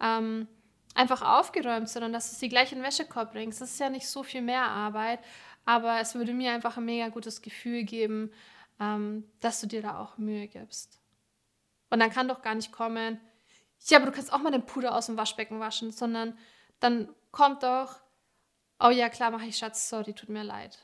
ähm, 0.01 0.47
einfach 0.95 1.21
aufgeräumt 1.21 1.89
sind 1.89 2.03
und 2.03 2.13
dass 2.13 2.31
du 2.31 2.37
sie 2.37 2.47
gleich 2.47 2.71
in 2.71 2.79
den 2.79 2.85
Wäschekorb 2.85 3.33
bringst. 3.33 3.59
Das 3.59 3.71
ist 3.71 3.79
ja 3.79 3.89
nicht 3.89 4.07
so 4.07 4.23
viel 4.23 4.41
mehr 4.41 4.63
Arbeit, 4.63 5.19
aber 5.65 5.99
es 5.99 6.15
würde 6.15 6.33
mir 6.33 6.53
einfach 6.53 6.77
ein 6.77 6.85
mega 6.85 7.09
gutes 7.09 7.41
Gefühl 7.41 7.83
geben, 7.83 8.31
ähm, 8.79 9.29
dass 9.41 9.59
du 9.59 9.67
dir 9.67 9.81
da 9.81 9.99
auch 9.99 10.17
Mühe 10.17 10.47
gibst. 10.47 11.01
Und 11.89 11.99
dann 11.99 12.09
kann 12.09 12.29
doch 12.29 12.41
gar 12.41 12.55
nicht 12.55 12.71
kommen, 12.71 13.19
ja, 13.87 13.97
aber 13.97 14.05
du 14.07 14.13
kannst 14.13 14.31
auch 14.31 14.39
mal 14.39 14.51
den 14.51 14.65
Puder 14.65 14.95
aus 14.95 15.07
dem 15.07 15.17
Waschbecken 15.17 15.59
waschen, 15.59 15.91
sondern 15.91 16.37
dann 16.79 17.09
kommt 17.33 17.63
doch, 17.63 17.99
oh 18.79 18.89
ja, 18.89 19.09
klar, 19.09 19.31
mache 19.31 19.47
ich 19.47 19.57
Schatz, 19.57 19.89
sorry, 19.89 20.13
tut 20.13 20.29
mir 20.29 20.43
leid. 20.43 20.79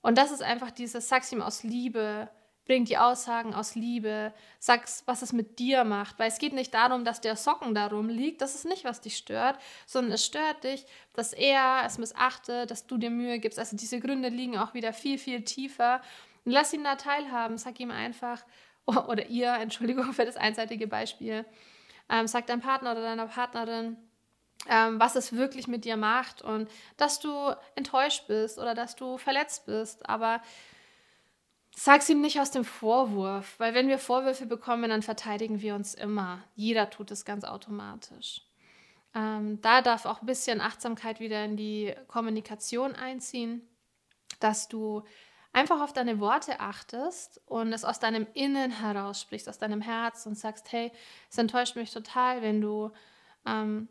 Und 0.00 0.16
das 0.16 0.30
ist 0.30 0.42
einfach 0.42 0.70
dieses, 0.70 1.10
sag's 1.10 1.30
ihm 1.32 1.42
aus 1.42 1.62
Liebe, 1.62 2.30
bring 2.64 2.86
die 2.86 2.96
Aussagen 2.96 3.52
aus 3.52 3.74
Liebe, 3.74 4.32
sag's, 4.58 5.02
was 5.04 5.20
es 5.20 5.34
mit 5.34 5.58
dir 5.58 5.84
macht, 5.84 6.18
weil 6.18 6.28
es 6.28 6.38
geht 6.38 6.54
nicht 6.54 6.72
darum, 6.72 7.04
dass 7.04 7.20
der 7.20 7.36
Socken 7.36 7.74
darum 7.74 8.08
liegt, 8.08 8.40
das 8.40 8.54
ist 8.54 8.64
nicht, 8.64 8.84
was 8.84 9.02
dich 9.02 9.18
stört, 9.18 9.58
sondern 9.84 10.12
es 10.12 10.24
stört 10.24 10.64
dich, 10.64 10.86
dass 11.12 11.34
er 11.34 11.82
es 11.84 11.98
missachtet, 11.98 12.70
dass 12.70 12.86
du 12.86 12.96
dir 12.96 13.10
Mühe 13.10 13.38
gibst. 13.38 13.58
Also 13.58 13.76
diese 13.76 14.00
Gründe 14.00 14.30
liegen 14.30 14.56
auch 14.56 14.72
wieder 14.72 14.94
viel, 14.94 15.18
viel 15.18 15.44
tiefer 15.44 16.00
Lass 16.50 16.72
ihn 16.72 16.84
da 16.84 16.96
teilhaben. 16.96 17.58
Sag 17.58 17.78
ihm 17.78 17.90
einfach, 17.90 18.44
oder 18.86 19.26
ihr, 19.26 19.52
Entschuldigung 19.54 20.12
für 20.12 20.24
das 20.24 20.36
einseitige 20.36 20.86
Beispiel, 20.86 21.44
ähm, 22.08 22.26
sag 22.26 22.46
deinem 22.46 22.62
Partner 22.62 22.92
oder 22.92 23.02
deiner 23.02 23.26
Partnerin, 23.26 23.96
ähm, 24.68 25.00
was 25.00 25.16
es 25.16 25.32
wirklich 25.32 25.66
mit 25.66 25.84
dir 25.84 25.96
macht 25.96 26.42
und 26.42 26.70
dass 26.96 27.18
du 27.20 27.54
enttäuscht 27.74 28.26
bist 28.28 28.58
oder 28.58 28.74
dass 28.74 28.96
du 28.96 29.18
verletzt 29.18 29.66
bist. 29.66 30.08
Aber 30.08 30.40
sag 31.74 32.00
es 32.00 32.08
ihm 32.10 32.20
nicht 32.20 32.40
aus 32.40 32.50
dem 32.50 32.64
Vorwurf, 32.64 33.54
weil 33.58 33.74
wenn 33.74 33.88
wir 33.88 33.98
Vorwürfe 33.98 34.46
bekommen, 34.46 34.90
dann 34.90 35.02
verteidigen 35.02 35.60
wir 35.60 35.74
uns 35.74 35.94
immer. 35.94 36.42
Jeder 36.54 36.90
tut 36.90 37.10
es 37.10 37.24
ganz 37.24 37.44
automatisch. 37.44 38.42
Ähm, 39.14 39.60
da 39.62 39.80
darf 39.80 40.04
auch 40.04 40.20
ein 40.20 40.26
bisschen 40.26 40.60
Achtsamkeit 40.60 41.18
wieder 41.18 41.44
in 41.44 41.56
die 41.56 41.94
Kommunikation 42.08 42.94
einziehen, 42.94 43.62
dass 44.40 44.68
du 44.68 45.02
einfach 45.52 45.80
auf 45.80 45.92
deine 45.92 46.20
Worte 46.20 46.60
achtest 46.60 47.40
und 47.46 47.72
es 47.72 47.84
aus 47.84 48.00
deinem 48.00 48.26
Innen 48.34 48.70
heraus 48.70 49.20
sprichst, 49.20 49.48
aus 49.48 49.58
deinem 49.58 49.80
Herz 49.80 50.26
und 50.26 50.36
sagst, 50.36 50.70
hey, 50.72 50.92
es 51.30 51.38
enttäuscht 51.38 51.74
mich 51.74 51.90
total, 51.90 52.42
wenn 52.42 52.60
du, 52.60 52.90
ähm, 53.46 53.88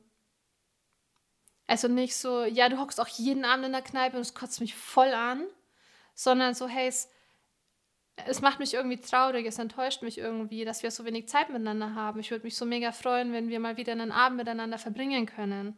also 1.67 1.89
nicht 1.89 2.15
so, 2.15 2.45
ja, 2.45 2.69
du 2.69 2.79
hockst 2.79 2.99
auch 2.99 3.07
jeden 3.07 3.45
Abend 3.45 3.65
in 3.65 3.73
der 3.73 3.81
Kneipe 3.81 4.15
und 4.15 4.21
es 4.21 4.33
kotzt 4.33 4.61
mich 4.61 4.73
voll 4.73 5.13
an, 5.13 5.45
sondern 6.15 6.53
so, 6.53 6.67
hey, 6.67 6.87
es, 6.87 7.09
es 8.25 8.41
macht 8.41 8.59
mich 8.59 8.73
irgendwie 8.73 8.99
traurig, 8.99 9.45
es 9.45 9.59
enttäuscht 9.59 10.01
mich 10.01 10.17
irgendwie, 10.17 10.65
dass 10.65 10.81
wir 10.81 10.91
so 10.91 11.05
wenig 11.05 11.27
Zeit 11.27 11.49
miteinander 11.49 11.93
haben. 11.93 12.19
Ich 12.21 12.31
würde 12.31 12.45
mich 12.45 12.55
so 12.55 12.65
mega 12.65 12.91
freuen, 12.91 13.33
wenn 13.33 13.49
wir 13.49 13.59
mal 13.59 13.77
wieder 13.77 13.91
einen 13.91 14.11
Abend 14.11 14.37
miteinander 14.37 14.77
verbringen 14.77 15.25
können. 15.25 15.77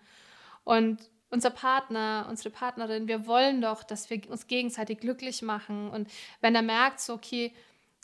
Und 0.63 1.00
unser 1.31 1.50
Partner, 1.50 2.27
unsere 2.29 2.50
Partnerin, 2.50 3.08
wir 3.08 3.27
wollen 3.27 3.62
doch, 3.62 3.84
dass 3.84 4.10
wir 4.10 4.22
uns 4.29 4.48
gegenseitig 4.48 5.00
glücklich 5.00 5.41
machen. 5.41 5.89
Und 5.89 6.10
wenn 6.41 6.55
er 6.55 6.62
merkt, 6.62 7.00
so, 7.00 7.13
okay, 7.13 7.53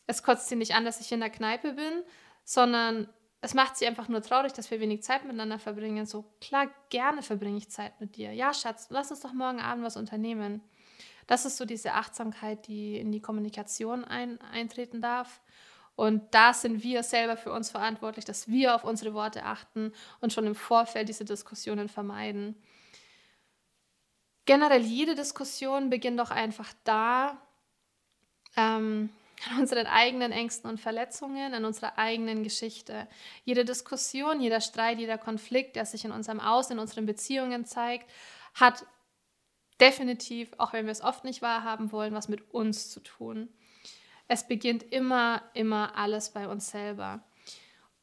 es 0.07 0.23
kotzt 0.23 0.49
sie 0.49 0.55
nicht 0.55 0.75
an, 0.75 0.85
dass 0.85 1.01
ich 1.01 1.11
in 1.11 1.19
der 1.19 1.29
Kneipe 1.29 1.73
bin, 1.73 2.03
sondern 2.43 3.07
es 3.45 3.53
macht 3.53 3.77
sie 3.77 3.87
einfach 3.87 4.07
nur 4.07 4.21
traurig, 4.21 4.53
dass 4.53 4.69
wir 4.71 4.79
wenig 4.79 5.03
Zeit 5.03 5.23
miteinander 5.23 5.59
verbringen. 5.59 6.05
So, 6.05 6.25
klar, 6.41 6.67
gerne 6.89 7.21
verbringe 7.21 7.57
ich 7.57 7.69
Zeit 7.69 7.99
mit 8.01 8.15
dir. 8.15 8.33
Ja, 8.33 8.53
Schatz, 8.53 8.87
lass 8.89 9.11
uns 9.11 9.21
doch 9.21 9.33
morgen 9.33 9.59
Abend 9.59 9.83
was 9.83 9.97
unternehmen. 9.97 10.61
Das 11.27 11.45
ist 11.45 11.57
so 11.57 11.65
diese 11.65 11.93
Achtsamkeit, 11.93 12.67
die 12.67 12.97
in 12.97 13.11
die 13.11 13.21
Kommunikation 13.21 14.03
ein, 14.03 14.39
eintreten 14.41 15.01
darf. 15.01 15.41
Und 15.95 16.23
da 16.33 16.53
sind 16.53 16.83
wir 16.83 17.03
selber 17.03 17.37
für 17.37 17.51
uns 17.53 17.71
verantwortlich, 17.71 18.25
dass 18.25 18.47
wir 18.47 18.75
auf 18.75 18.83
unsere 18.83 19.13
Worte 19.13 19.43
achten 19.43 19.93
und 20.19 20.33
schon 20.33 20.45
im 20.45 20.55
Vorfeld 20.55 21.07
diese 21.07 21.23
Diskussionen 21.23 21.87
vermeiden 21.87 22.55
generell 24.45 24.81
jede 24.81 25.15
Diskussion 25.15 25.89
beginnt 25.89 26.19
doch 26.19 26.31
einfach 26.31 26.71
da, 26.83 27.37
ähm, 28.55 29.09
an 29.49 29.59
unseren 29.61 29.87
eigenen 29.87 30.31
Ängsten 30.31 30.69
und 30.69 30.79
Verletzungen, 30.79 31.53
an 31.53 31.65
unserer 31.65 31.97
eigenen 31.97 32.43
Geschichte. 32.43 33.07
Jede 33.43 33.65
Diskussion, 33.65 34.41
jeder 34.41 34.61
Streit, 34.61 34.99
jeder 34.99 35.17
Konflikt, 35.17 35.75
der 35.75 35.85
sich 35.85 36.05
in 36.05 36.11
unserem 36.11 36.39
Außen, 36.39 36.73
in 36.73 36.79
unseren 36.79 37.05
Beziehungen 37.05 37.65
zeigt, 37.65 38.09
hat 38.53 38.85
definitiv, 39.79 40.53
auch 40.57 40.73
wenn 40.73 40.85
wir 40.85 40.91
es 40.91 41.03
oft 41.03 41.23
nicht 41.23 41.41
wahrhaben 41.41 41.91
wollen, 41.91 42.13
was 42.13 42.29
mit 42.29 42.53
uns 42.53 42.89
zu 42.89 43.01
tun. 43.01 43.49
Es 44.27 44.47
beginnt 44.47 44.83
immer, 44.83 45.43
immer 45.53 45.97
alles 45.97 46.31
bei 46.31 46.47
uns 46.47 46.71
selber. 46.71 47.23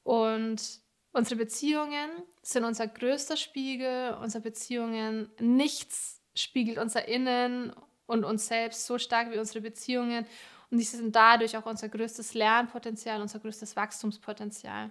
Und 0.02 0.82
Unsere 1.12 1.36
Beziehungen 1.36 2.10
sind 2.42 2.64
unser 2.64 2.86
größter 2.86 3.36
Spiegel, 3.36 4.16
unsere 4.22 4.42
Beziehungen, 4.42 5.30
nichts 5.38 6.22
spiegelt 6.34 6.78
unser 6.78 7.06
Innen 7.06 7.72
und 8.06 8.24
uns 8.24 8.48
selbst 8.48 8.86
so 8.86 8.96
stark 8.98 9.30
wie 9.30 9.38
unsere 9.38 9.60
Beziehungen. 9.60 10.26
Und 10.72 10.78
diese 10.78 10.96
sind 10.96 11.14
dadurch 11.14 11.54
auch 11.58 11.66
unser 11.66 11.90
größtes 11.90 12.32
Lernpotenzial, 12.32 13.20
unser 13.20 13.40
größtes 13.40 13.76
Wachstumspotenzial. 13.76 14.90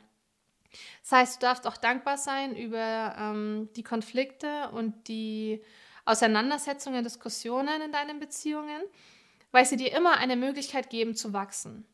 Das 1.02 1.12
heißt, 1.12 1.36
du 1.42 1.48
darfst 1.48 1.66
auch 1.66 1.76
dankbar 1.76 2.20
sein 2.20 2.56
über 2.56 3.16
ähm, 3.18 3.68
die 3.76 3.82
Konflikte 3.82 4.70
und 4.74 5.08
die 5.08 5.60
Auseinandersetzungen, 6.06 7.04
Diskussionen 7.04 7.82
in 7.82 7.92
deinen 7.92 8.20
Beziehungen, 8.20 8.84
weil 9.52 9.66
sie 9.66 9.76
dir 9.76 9.92
immer 9.98 10.20
eine 10.20 10.36
Möglichkeit 10.36 10.92
geben 10.92 11.16
zu 11.16 11.34
wachsen. 11.34 11.88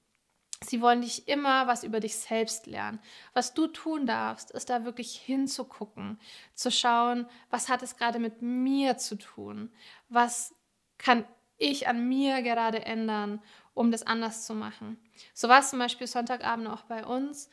Sie 0.65 0.81
wollen 0.81 1.01
dich 1.01 1.29
immer 1.29 1.67
was 1.67 1.85
über 1.85 2.01
dich 2.01 2.17
selbst 2.17 2.67
lernen. 2.67 2.99
Was 3.33 3.53
du 3.53 3.67
tun 3.67 4.05
darfst, 4.05 4.51
ist 4.51 4.69
da 4.69 4.83
wirklich 4.83 5.15
hinzugucken, 5.15 6.19
zu 6.55 6.71
schauen, 6.71 7.25
was 7.49 7.69
hat 7.69 7.83
es 7.83 7.95
gerade 7.95 8.19
mit 8.19 8.41
mir 8.41 8.97
zu 8.97 9.15
tun? 9.15 9.71
Was 10.09 10.53
kann 10.97 11.23
ich 11.57 11.87
an 11.87 12.07
mir 12.07 12.41
gerade 12.41 12.85
ändern, 12.85 13.41
um 13.77 13.91
das 13.91 14.03
anders 14.03 14.45
zu 14.45 14.53
machen? 14.53 14.97
So 15.33 15.47
war 15.47 15.59
es 15.59 15.69
zum 15.69 15.79
Beispiel 15.79 16.07
Sonntagabend 16.07 16.67
auch 16.67 16.83
bei 16.83 17.05
uns, 17.05 17.49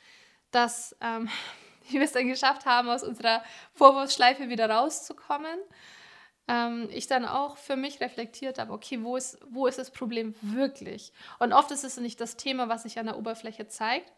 dass 0.50 0.96
ähm, 1.00 1.28
wir 1.88 2.02
es 2.02 2.12
dann 2.12 2.28
geschafft 2.28 2.66
haben, 2.66 2.88
aus 2.88 3.02
unserer 3.02 3.42
Vorwurfsschleife 3.74 4.48
wieder 4.48 4.68
rauszukommen 4.70 5.58
ähm, 6.48 6.88
ich 6.90 7.06
dann 7.06 7.24
auch 7.24 7.56
für 7.56 7.76
mich 7.76 8.00
reflektiert 8.00 8.58
habe, 8.58 8.72
okay, 8.72 9.02
wo 9.02 9.16
ist, 9.16 9.38
wo 9.48 9.66
ist 9.66 9.78
das 9.78 9.90
Problem 9.90 10.34
wirklich? 10.40 11.12
Und 11.38 11.52
oft 11.52 11.70
ist 11.70 11.84
es 11.84 11.96
nicht 11.96 12.20
das 12.20 12.36
Thema, 12.36 12.68
was 12.68 12.82
sich 12.82 12.98
an 12.98 13.06
der 13.06 13.16
Oberfläche 13.16 13.66
zeigt, 13.66 14.12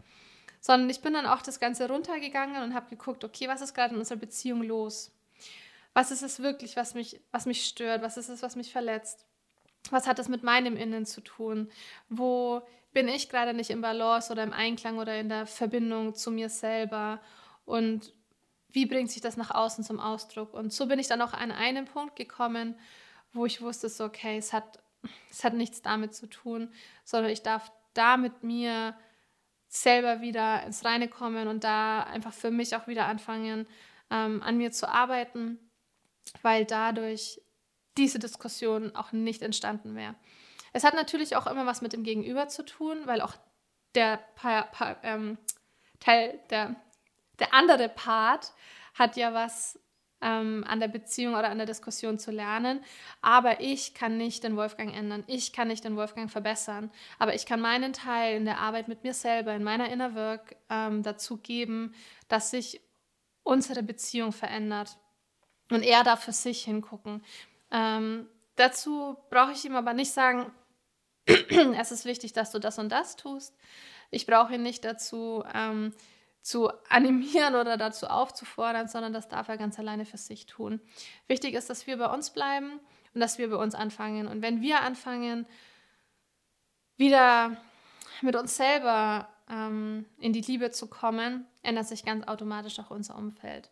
sondern 0.61 0.91
ich 0.91 1.01
bin 1.01 1.13
dann 1.13 1.27
auch 1.27 1.43
das 1.43 1.61
Ganze 1.61 1.89
runtergegangen 1.89 2.63
und 2.63 2.75
habe 2.75 2.91
geguckt, 2.91 3.23
okay, 3.25 3.47
was 3.49 3.61
ist 3.61 3.75
gerade 3.75 3.95
in 3.95 4.01
unserer 4.01 4.19
Beziehung 4.19 4.63
los? 4.63 5.13
Was 5.95 6.11
ist 6.11 6.23
es 6.23 6.41
wirklich, 6.41 6.77
was 6.77 6.95
mich, 6.95 7.21
was 7.31 7.47
mich 7.47 7.65
stört? 7.65 8.03
Was 8.03 8.17
ist 8.17 8.29
es, 8.29 8.43
was 8.43 8.57
mich 8.57 8.73
verletzt? 8.73 9.25
Was 9.93 10.07
hat 10.07 10.19
das 10.19 10.29
mit 10.29 10.43
meinem 10.43 10.77
Innen 10.77 11.07
zu 11.07 11.21
tun? 11.21 11.71
Wo 12.09 12.63
bin 12.93 13.09
ich 13.09 13.29
gerade 13.29 13.55
nicht 13.55 13.71
im 13.71 13.81
Balance 13.81 14.33
oder 14.33 14.43
im 14.43 14.53
Einklang 14.53 14.99
oder 14.99 15.19
in 15.19 15.29
der 15.29 15.47
Verbindung 15.47 16.15
zu 16.15 16.31
mir 16.31 16.49
selber? 16.49 17.21
Und 17.65 18.13
wie 18.71 18.87
bringt 18.87 19.11
sich 19.11 19.23
das 19.23 19.37
nach 19.37 19.51
außen 19.51 19.85
zum 19.85 20.01
Ausdruck? 20.01 20.55
Und 20.55 20.73
so 20.73 20.87
bin 20.87 20.99
ich 20.99 21.09
dann 21.09 21.23
auch 21.23 21.33
an 21.33 21.53
einen 21.53 21.85
Punkt 21.85 22.17
gekommen, 22.17 22.79
wo 23.33 23.47
ich 23.47 23.61
wusste, 23.61 23.89
so, 23.89 24.05
okay, 24.05 24.39
es 24.39 24.53
hat, 24.53 24.83
es 25.31 25.45
hat 25.45 25.55
nichts 25.55 25.83
damit 25.83 26.15
zu 26.15 26.27
tun, 26.27 26.73
sondern 27.05 27.31
ich 27.31 27.43
darf 27.43 27.71
da 27.95 28.17
mit 28.17 28.43
mir 28.43 28.95
selber 29.69 30.21
wieder 30.21 30.63
ins 30.65 30.85
Reine 30.85 31.09
kommen 31.09 31.49
und 31.49 31.65
da 31.65 32.03
einfach 32.03 32.33
für 32.33 32.51
mich 32.51 32.77
auch 32.77 32.87
wieder 32.87 33.07
anfangen, 33.07 33.67
ähm, 34.11 34.43
an 34.43 34.57
mir 34.57 34.73
zu 34.73 34.89
arbeiten, 34.89 35.59
weil 36.43 36.65
dadurch 36.65 37.41
diese 37.97 38.19
Diskussion 38.19 38.95
auch 38.95 39.13
nicht 39.13 39.43
entstanden 39.43 39.95
wäre. 39.95 40.15
Es 40.73 40.85
hat 40.85 40.95
natürlich 40.95 41.37
auch 41.37 41.47
immer 41.47 41.67
was 41.67 41.83
mit 41.83 41.93
dem 41.93 42.03
Gegenüber 42.03 42.49
zu 42.49 42.65
tun, 42.65 42.99
weil 43.07 43.21
auch 43.21 43.35
der 43.95 44.19
pa 44.35 44.63
pa 44.63 44.97
ähm, 45.03 45.39
Teil 46.01 46.39
der 46.51 46.77
der 47.39 47.55
andere 47.55 47.89
Part 47.89 48.53
hat 48.95 49.17
ja 49.17 49.33
was 49.35 49.79
ähm, 50.21 50.65
an 50.67 50.81
der 50.81 50.89
Beziehung 50.89 51.35
oder 51.35 51.51
an 51.51 51.59
der 51.59 51.67
Diskussion 51.67 52.19
zu 52.19 52.31
lernen. 52.31 52.83
Aber 53.21 53.61
ich 53.61 53.95
kann 53.95 54.17
nicht 54.17 54.45
den 54.45 54.57
Wolfgang 54.57 54.95
ändern. 54.95 55.25
Ich 55.27 55.53
kann 55.53 55.69
nicht 55.69 55.85
den 55.85 55.97
Wolfgang 55.97 56.31
verbessern. 56.31 56.91
Aber 57.19 57.35
ich 57.35 57.47
kann 57.47 57.61
meinen 57.61 57.93
Teil 57.93 58.37
in 58.37 58.45
der 58.45 58.59
Arbeit 58.59 58.89
mit 58.89 59.05
mir 59.05 59.15
selber, 59.15 59.55
in 59.55 59.65
meiner 59.65 59.91
Inner 59.91 60.15
Work 60.15 60.57
ähm, 60.71 61.03
dazu 61.03 61.37
geben, 61.37 61.95
dass 62.29 62.51
sich 62.51 62.81
unsere 63.43 63.83
Beziehung 63.83 64.33
verändert. 64.33 64.97
Und 65.71 65.83
er 65.83 66.05
darf 66.05 66.25
für 66.25 66.33
sich 66.33 66.65
hingucken. 66.65 67.23
Ähm, 67.71 68.29
dazu 68.57 69.17
brauche 69.31 69.53
ich 69.53 69.65
ihm 69.65 69.77
aber 69.77 69.93
nicht 69.93 70.13
sagen, 70.13 70.53
es 71.27 71.93
ist 71.93 72.05
wichtig, 72.05 72.33
dass 72.33 72.53
du 72.53 72.59
das 72.59 72.79
und 72.79 72.91
das 72.91 73.17
tust. 73.17 73.57
Ich 74.11 74.27
brauche 74.27 74.55
ihn 74.55 74.63
nicht 74.63 74.85
dazu, 74.85 75.45
ähm, 75.53 75.93
zu 76.47 76.71
animieren 76.89 77.57
oder 77.57 77.77
dazu 77.77 78.07
aufzufordern, 78.07 78.87
sondern 78.87 79.13
das 79.13 79.27
darf 79.27 79.49
er 79.49 79.57
ganz 79.57 79.81
alleine 79.81 80.05
für 80.05 80.17
sich 80.17 80.47
tun. 80.47 80.81
Wichtig 81.27 81.55
ist, 81.55 81.69
dass 81.69 81.89
wir 81.89 81.99
bei 81.99 82.07
uns 82.07 82.31
bleiben 82.31 82.79
und 83.15 83.21
dass 83.21 83.39
wir 83.39 83.51
bei 83.51 83.57
uns 83.57 83.75
anfangen. 83.75 84.29
Und 84.29 84.43
wenn 84.43 84.61
wir 84.61 84.83
anfangen, 84.83 85.47
wieder 86.97 87.57
mit 88.23 88.37
uns 88.37 88.57
selber 88.57 89.29
ähm, 89.51 90.07
in 90.21 90.33
die 90.33 90.41
Liebe 90.41 90.71
zu 90.71 90.87
kommen, 90.87 91.47
ändert 91.63 91.89
sich 91.89 92.05
ganz 92.05 92.29
automatisch 92.29 92.79
auch 92.79 92.91
unser 92.91 93.17
Umfeld. 93.17 93.69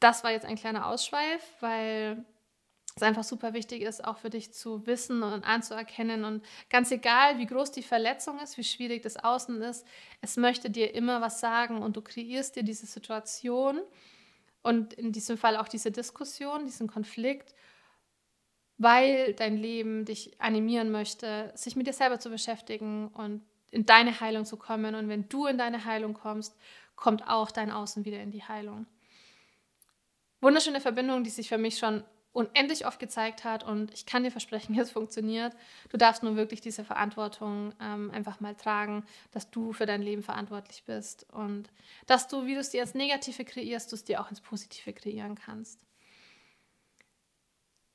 Das 0.00 0.24
war 0.24 0.30
jetzt 0.30 0.46
ein 0.46 0.56
kleiner 0.56 0.86
Ausschweif, 0.86 1.42
weil 1.60 2.24
es 2.96 3.02
einfach 3.02 3.24
super 3.24 3.52
wichtig 3.52 3.82
ist, 3.82 4.04
auch 4.04 4.18
für 4.18 4.30
dich 4.30 4.54
zu 4.54 4.86
wissen 4.86 5.22
und 5.22 5.44
anzuerkennen. 5.44 6.24
Und 6.24 6.44
ganz 6.70 6.90
egal, 6.90 7.38
wie 7.38 7.46
groß 7.46 7.72
die 7.72 7.82
Verletzung 7.82 8.38
ist, 8.40 8.56
wie 8.56 8.64
schwierig 8.64 9.02
das 9.02 9.16
Außen 9.16 9.60
ist, 9.60 9.86
es 10.22 10.38
möchte 10.38 10.70
dir 10.70 10.94
immer 10.94 11.20
was 11.20 11.40
sagen 11.40 11.82
und 11.82 11.96
du 11.96 12.00
kreierst 12.00 12.56
dir 12.56 12.62
diese 12.62 12.86
Situation 12.86 13.80
und 14.62 14.94
in 14.94 15.12
diesem 15.12 15.36
Fall 15.36 15.56
auch 15.58 15.68
diese 15.68 15.90
Diskussion, 15.90 16.64
diesen 16.64 16.88
Konflikt, 16.88 17.54
weil 18.78 19.34
dein 19.34 19.58
Leben 19.58 20.06
dich 20.06 20.40
animieren 20.40 20.90
möchte, 20.90 21.52
sich 21.54 21.76
mit 21.76 21.86
dir 21.86 21.92
selber 21.92 22.18
zu 22.18 22.30
beschäftigen 22.30 23.08
und 23.08 23.42
in 23.70 23.84
deine 23.84 24.20
Heilung 24.20 24.46
zu 24.46 24.56
kommen. 24.56 24.94
Und 24.94 25.08
wenn 25.08 25.28
du 25.28 25.46
in 25.46 25.58
deine 25.58 25.84
Heilung 25.84 26.14
kommst, 26.14 26.56
kommt 26.94 27.28
auch 27.28 27.50
dein 27.50 27.70
Außen 27.70 28.06
wieder 28.06 28.20
in 28.20 28.30
die 28.30 28.42
Heilung. 28.42 28.86
Wunderschöne 30.40 30.80
Verbindung, 30.80 31.24
die 31.24 31.30
sich 31.30 31.48
für 31.48 31.58
mich 31.58 31.78
schon 31.78 32.04
unendlich 32.36 32.86
oft 32.86 33.00
gezeigt 33.00 33.44
hat 33.44 33.64
und 33.64 33.92
ich 33.94 34.04
kann 34.04 34.22
dir 34.22 34.30
versprechen, 34.30 34.78
es 34.78 34.90
funktioniert. 34.90 35.54
Du 35.88 35.96
darfst 35.96 36.22
nur 36.22 36.36
wirklich 36.36 36.60
diese 36.60 36.84
Verantwortung 36.84 37.72
ähm, 37.80 38.10
einfach 38.10 38.40
mal 38.40 38.54
tragen, 38.54 39.04
dass 39.32 39.50
du 39.50 39.72
für 39.72 39.86
dein 39.86 40.02
Leben 40.02 40.22
verantwortlich 40.22 40.84
bist 40.84 41.26
und 41.32 41.70
dass 42.06 42.28
du, 42.28 42.44
wie 42.44 42.54
du 42.54 42.60
es 42.60 42.70
dir 42.70 42.82
ins 42.82 42.94
Negative 42.94 43.44
kreierst, 43.44 43.90
du 43.90 43.96
es 43.96 44.04
dir 44.04 44.20
auch 44.20 44.28
ins 44.28 44.42
Positive 44.42 44.92
kreieren 44.92 45.34
kannst. 45.34 45.80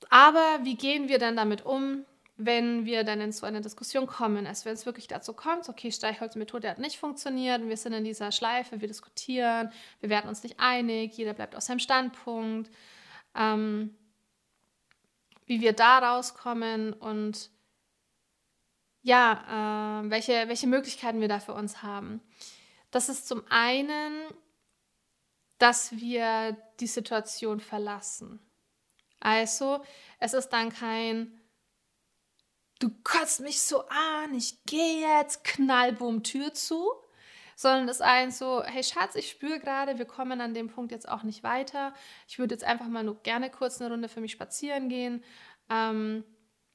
Aber 0.09 0.59
wie 0.63 0.75
gehen 0.75 1.07
wir 1.07 1.19
denn 1.19 1.35
damit 1.35 1.63
um, 1.63 2.05
wenn 2.45 2.85
wir 2.85 3.03
dann 3.03 3.21
in 3.21 3.31
so 3.31 3.45
eine 3.45 3.61
Diskussion 3.61 4.07
kommen? 4.07 4.47
Also 4.47 4.65
wenn 4.65 4.73
es 4.73 4.85
wirklich 4.85 5.07
dazu 5.07 5.33
kommt, 5.33 5.69
okay, 5.69 5.91
Streichholzmethode 5.91 6.69
hat 6.69 6.79
nicht 6.79 6.97
funktioniert, 6.97 7.67
wir 7.67 7.77
sind 7.77 7.93
in 7.93 8.03
dieser 8.03 8.31
Schleife, 8.31 8.81
wir 8.81 8.87
diskutieren, 8.87 9.71
wir 9.99 10.09
werden 10.09 10.29
uns 10.29 10.43
nicht 10.43 10.59
einig, 10.59 11.17
jeder 11.17 11.33
bleibt 11.33 11.55
auf 11.55 11.63
seinem 11.63 11.79
Standpunkt. 11.79 12.69
Ähm, 13.35 13.95
wie 15.51 15.59
wir 15.59 15.73
da 15.73 15.99
rauskommen 15.99 16.93
und 16.93 17.49
ja, 19.01 20.01
äh, 20.01 20.09
welche, 20.09 20.47
welche 20.47 20.67
Möglichkeiten 20.67 21.19
wir 21.19 21.27
da 21.27 21.39
für 21.39 21.53
uns 21.53 21.83
haben. 21.83 22.21
Das 22.91 23.09
ist 23.09 23.27
zum 23.27 23.43
einen, 23.49 24.13
dass 25.57 25.91
wir 25.97 26.55
die 26.79 26.87
Situation 26.87 27.59
verlassen. 27.59 28.39
Also, 29.19 29.83
es 30.19 30.33
ist 30.33 30.49
dann 30.49 30.69
kein, 30.69 31.40
du 32.81 32.89
kotzt 33.03 33.39
mich 33.39 33.61
so 33.61 33.83
an, 33.87 34.33
ich 34.35 34.63
gehe 34.65 35.01
jetzt, 35.01 35.43
knallboom, 35.43 36.23
Tür 36.23 36.53
zu, 36.53 36.91
sondern 37.55 37.87
es 37.87 37.97
ist 37.97 38.01
ein 38.01 38.31
so, 38.31 38.63
hey 38.63 38.83
Schatz, 38.83 39.15
ich 39.15 39.29
spüre 39.29 39.59
gerade, 39.59 39.99
wir 39.99 40.05
kommen 40.05 40.41
an 40.41 40.53
dem 40.53 40.67
Punkt 40.67 40.91
jetzt 40.91 41.07
auch 41.07 41.23
nicht 41.23 41.43
weiter. 41.43 41.93
Ich 42.27 42.39
würde 42.39 42.55
jetzt 42.55 42.63
einfach 42.63 42.87
mal 42.87 43.03
nur 43.03 43.21
gerne 43.21 43.49
kurz 43.51 43.79
eine 43.79 43.91
Runde 43.91 44.09
für 44.09 44.19
mich 44.19 44.31
spazieren 44.31 44.89
gehen, 44.89 45.23
ähm, 45.69 46.23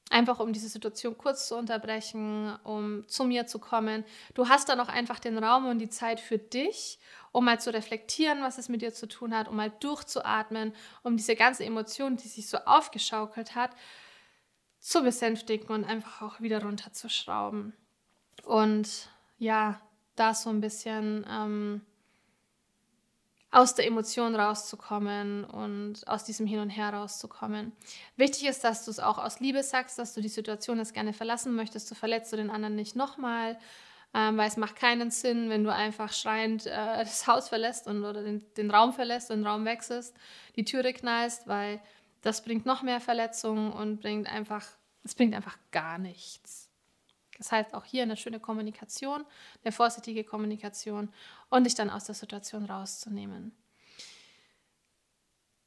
einfach 0.09 0.39
um 0.39 0.53
diese 0.53 0.69
Situation 0.69 1.17
kurz 1.17 1.49
zu 1.49 1.57
unterbrechen, 1.57 2.55
um 2.63 3.05
zu 3.09 3.25
mir 3.25 3.45
zu 3.45 3.59
kommen. 3.59 4.05
Du 4.33 4.47
hast 4.47 4.69
dann 4.69 4.79
auch 4.79 4.87
einfach 4.87 5.19
den 5.19 5.37
Raum 5.37 5.65
und 5.65 5.79
die 5.79 5.89
Zeit 5.89 6.21
für 6.21 6.37
dich, 6.37 6.99
um 7.33 7.43
mal 7.43 7.59
zu 7.59 7.73
reflektieren, 7.73 8.41
was 8.41 8.57
es 8.57 8.69
mit 8.69 8.81
dir 8.81 8.93
zu 8.93 9.09
tun 9.09 9.35
hat, 9.35 9.49
um 9.49 9.57
mal 9.57 9.73
durchzuatmen, 9.81 10.73
um 11.03 11.17
diese 11.17 11.35
ganze 11.35 11.65
Emotion, 11.65 12.15
die 12.15 12.29
sich 12.29 12.47
so 12.47 12.59
aufgeschaukelt 12.59 13.55
hat, 13.55 13.71
zu 14.79 15.01
besänftigen 15.01 15.69
und 15.69 15.85
einfach 15.85 16.21
auch 16.21 16.41
wieder 16.41 16.61
runterzuschrauben. 16.63 17.73
Und 18.43 19.09
ja, 19.37 19.81
da 20.15 20.33
so 20.33 20.49
ein 20.49 20.61
bisschen 20.61 21.25
ähm, 21.29 21.81
aus 23.51 23.75
der 23.75 23.87
Emotion 23.87 24.35
rauszukommen 24.35 25.45
und 25.45 26.07
aus 26.07 26.23
diesem 26.25 26.45
Hin 26.45 26.59
und 26.59 26.69
Her 26.69 26.93
rauszukommen. 26.93 27.71
Wichtig 28.15 28.45
ist, 28.45 28.63
dass 28.63 28.85
du 28.85 28.91
es 28.91 28.99
auch 28.99 29.17
aus 29.17 29.39
Liebe 29.39 29.63
sagst, 29.63 29.97
dass 29.97 30.13
du 30.13 30.21
die 30.21 30.27
Situation 30.27 30.79
jetzt 30.79 30.93
gerne 30.93 31.13
verlassen 31.13 31.55
möchtest. 31.55 31.89
Du 31.89 31.95
verletzt 31.95 32.31
du 32.33 32.37
den 32.37 32.49
anderen 32.49 32.75
nicht 32.75 32.95
nochmal, 32.95 33.57
ähm, 34.13 34.37
weil 34.37 34.47
es 34.49 34.57
macht 34.57 34.75
keinen 34.75 35.11
Sinn, 35.11 35.49
wenn 35.49 35.63
du 35.63 35.73
einfach 35.73 36.11
schreiend 36.11 36.65
äh, 36.65 36.99
das 36.99 37.25
Haus 37.27 37.49
verlässt 37.49 37.87
und, 37.87 38.03
oder 38.03 38.21
den, 38.21 38.45
den 38.55 38.69
Raum 38.69 38.93
verlässt 38.93 39.29
den 39.29 39.45
Raum 39.45 39.65
wechselst, 39.65 40.15
die 40.55 40.65
Türe 40.65 40.93
knallst, 40.93 41.47
weil 41.47 41.79
das 42.21 42.43
bringt 42.43 42.65
noch 42.65 42.81
mehr 42.81 42.99
Verletzungen 42.99 43.71
und 43.71 43.99
bringt 43.99 44.27
einfach, 44.27 44.65
es 45.03 45.15
bringt 45.15 45.35
einfach 45.35 45.57
gar 45.71 45.97
nichts. 45.97 46.69
Das 47.37 47.51
heißt 47.51 47.73
auch 47.73 47.85
hier 47.85 48.03
eine 48.03 48.17
schöne 48.17 48.39
Kommunikation, 48.39 49.25
eine 49.63 49.71
vorsichtige 49.71 50.23
Kommunikation 50.23 51.13
und 51.49 51.65
dich 51.65 51.75
dann 51.75 51.89
aus 51.89 52.05
der 52.05 52.15
Situation 52.15 52.65
rauszunehmen. 52.65 53.55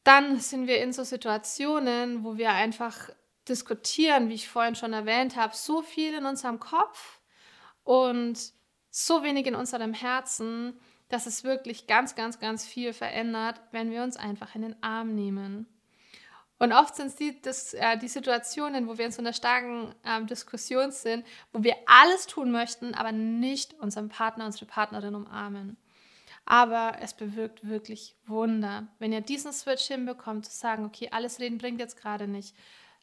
Dann 0.02 0.40
sind 0.40 0.66
wir 0.66 0.83
in 0.83 0.92
so 0.92 1.04
Situationen, 1.04 2.25
wo 2.25 2.37
wir 2.37 2.50
einfach 2.50 3.11
diskutieren, 3.49 4.28
wie 4.28 4.35
ich 4.35 4.49
vorhin 4.49 4.75
schon 4.75 4.92
erwähnt 4.92 5.37
habe, 5.37 5.54
so 5.54 5.83
viel 5.83 6.14
in 6.14 6.26
unserem 6.26 6.59
Kopf 6.59 7.21
und 7.85 8.52
so 8.90 9.23
wenig 9.23 9.47
in 9.47 9.54
unserem 9.54 9.95
Herzen, 9.95 10.78
dass 11.09 11.26
es 11.26 11.45
wirklich 11.45 11.87
ganz, 11.87 12.14
ganz, 12.14 12.38
ganz 12.38 12.64
viel 12.66 12.92
verändert, 12.92 13.61
wenn 13.73 13.90
wir 13.90 14.02
uns 14.02 14.16
einfach 14.16 14.54
in 14.54 14.62
den 14.62 14.83
Arm 14.83 15.14
nehmen. 15.14 15.66
Und 16.61 16.75
oft 16.75 16.95
sind 16.95 17.07
es 17.07 17.17
die, 17.17 17.40
das, 17.40 17.73
äh, 17.73 17.97
die 17.97 18.07
Situationen, 18.07 18.87
wo 18.87 18.99
wir 18.99 19.07
in 19.07 19.12
so 19.12 19.23
einer 19.23 19.33
starken 19.33 19.95
ähm, 20.05 20.26
Diskussion 20.26 20.93
sind, 20.93 21.26
wo 21.52 21.64
wir 21.64 21.75
alles 21.87 22.26
tun 22.26 22.52
möchten, 22.52 22.95
aber 22.95 23.12
nicht 23.12 23.75
unseren 23.81 24.11
Partner, 24.11 24.45
unsere 24.45 24.67
Partnerin 24.67 25.14
umarmen. 25.14 25.79
Aber 26.45 26.99
es 27.00 27.14
bewirkt 27.14 27.67
wirklich 27.67 28.14
Wunder. 28.26 28.88
Wenn 28.99 29.12
ihr 29.12 29.23
diesen 29.23 29.55
Switch 29.55 29.85
hinbekommt, 29.85 30.45
zu 30.45 30.52
sagen, 30.52 30.85
okay, 30.85 31.09
alles 31.11 31.40
reden 31.40 31.57
bringt 31.57 31.81
jetzt 31.81 31.97
gerade 31.97 32.29
nicht, 32.29 32.55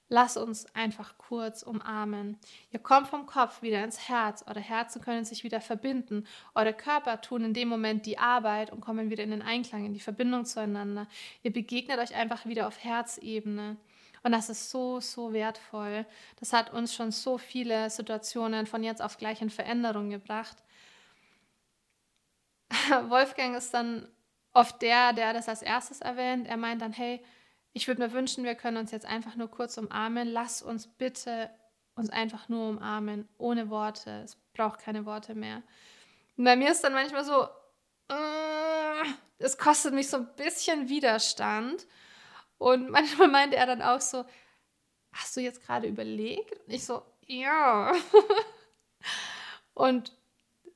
Lass 0.09 0.37
uns 0.37 0.73
einfach 0.73 1.17
kurz 1.17 1.63
umarmen. 1.63 2.37
Ihr 2.71 2.79
kommt 2.79 3.07
vom 3.07 3.25
Kopf 3.25 3.61
wieder 3.61 3.83
ins 3.83 4.07
Herz. 4.07 4.43
Eure 4.47 4.61
Herzen 4.61 5.01
können 5.01 5.25
sich 5.25 5.43
wieder 5.43 5.59
verbinden. 5.59 6.25
Eure 6.55 6.73
Körper 6.73 7.19
tun 7.19 7.43
in 7.43 7.53
dem 7.53 7.67
Moment 7.67 8.05
die 8.05 8.17
Arbeit 8.17 8.71
und 8.71 8.79
kommen 8.79 9.09
wieder 9.09 9.23
in 9.23 9.31
den 9.31 9.41
Einklang, 9.41 9.85
in 9.85 9.93
die 9.93 9.99
Verbindung 9.99 10.45
zueinander. 10.45 11.07
Ihr 11.43 11.51
begegnet 11.51 11.99
euch 11.99 12.15
einfach 12.15 12.45
wieder 12.45 12.67
auf 12.67 12.81
Herzebene. 12.81 13.75
Und 14.23 14.31
das 14.31 14.49
ist 14.49 14.69
so, 14.69 15.01
so 15.01 15.33
wertvoll. 15.33 16.05
Das 16.39 16.53
hat 16.53 16.71
uns 16.71 16.95
schon 16.95 17.11
so 17.11 17.37
viele 17.37 17.89
Situationen 17.89 18.65
von 18.65 18.83
jetzt 18.83 19.01
auf 19.01 19.17
gleich 19.17 19.41
in 19.41 19.49
Veränderung 19.49 20.09
gebracht. 20.09 20.57
Wolfgang 23.09 23.57
ist 23.57 23.73
dann 23.73 24.07
oft 24.53 24.81
der, 24.81 25.11
der 25.11 25.33
das 25.33 25.49
als 25.49 25.61
erstes 25.61 25.99
erwähnt. 25.99 26.47
Er 26.47 26.57
meint 26.57 26.81
dann, 26.81 26.93
hey, 26.93 27.21
ich 27.73 27.87
würde 27.87 28.01
mir 28.01 28.11
wünschen, 28.11 28.43
wir 28.43 28.55
können 28.55 28.77
uns 28.77 28.91
jetzt 28.91 29.05
einfach 29.05 29.35
nur 29.35 29.49
kurz 29.49 29.77
umarmen. 29.77 30.27
Lass 30.27 30.61
uns 30.61 30.87
bitte 30.87 31.49
uns 31.95 32.09
einfach 32.09 32.47
nur 32.49 32.69
umarmen, 32.69 33.27
ohne 33.37 33.69
Worte. 33.69 34.21
Es 34.23 34.35
braucht 34.53 34.79
keine 34.79 35.05
Worte 35.05 35.35
mehr. 35.35 35.63
Und 36.37 36.45
bei 36.45 36.55
mir 36.55 36.71
ist 36.71 36.83
dann 36.83 36.93
manchmal 36.93 37.25
so, 37.25 37.47
äh, 38.09 39.05
es 39.39 39.57
kostet 39.57 39.93
mich 39.93 40.09
so 40.09 40.17
ein 40.17 40.35
bisschen 40.35 40.89
Widerstand. 40.89 41.87
Und 42.57 42.89
manchmal 42.91 43.27
meinte 43.27 43.57
er 43.57 43.65
dann 43.65 43.81
auch 43.81 44.01
so, 44.01 44.25
hast 45.11 45.35
du 45.35 45.41
jetzt 45.41 45.65
gerade 45.65 45.87
überlegt? 45.87 46.59
Und 46.65 46.73
ich 46.73 46.85
so, 46.85 47.03
ja. 47.25 47.93
und 49.73 50.13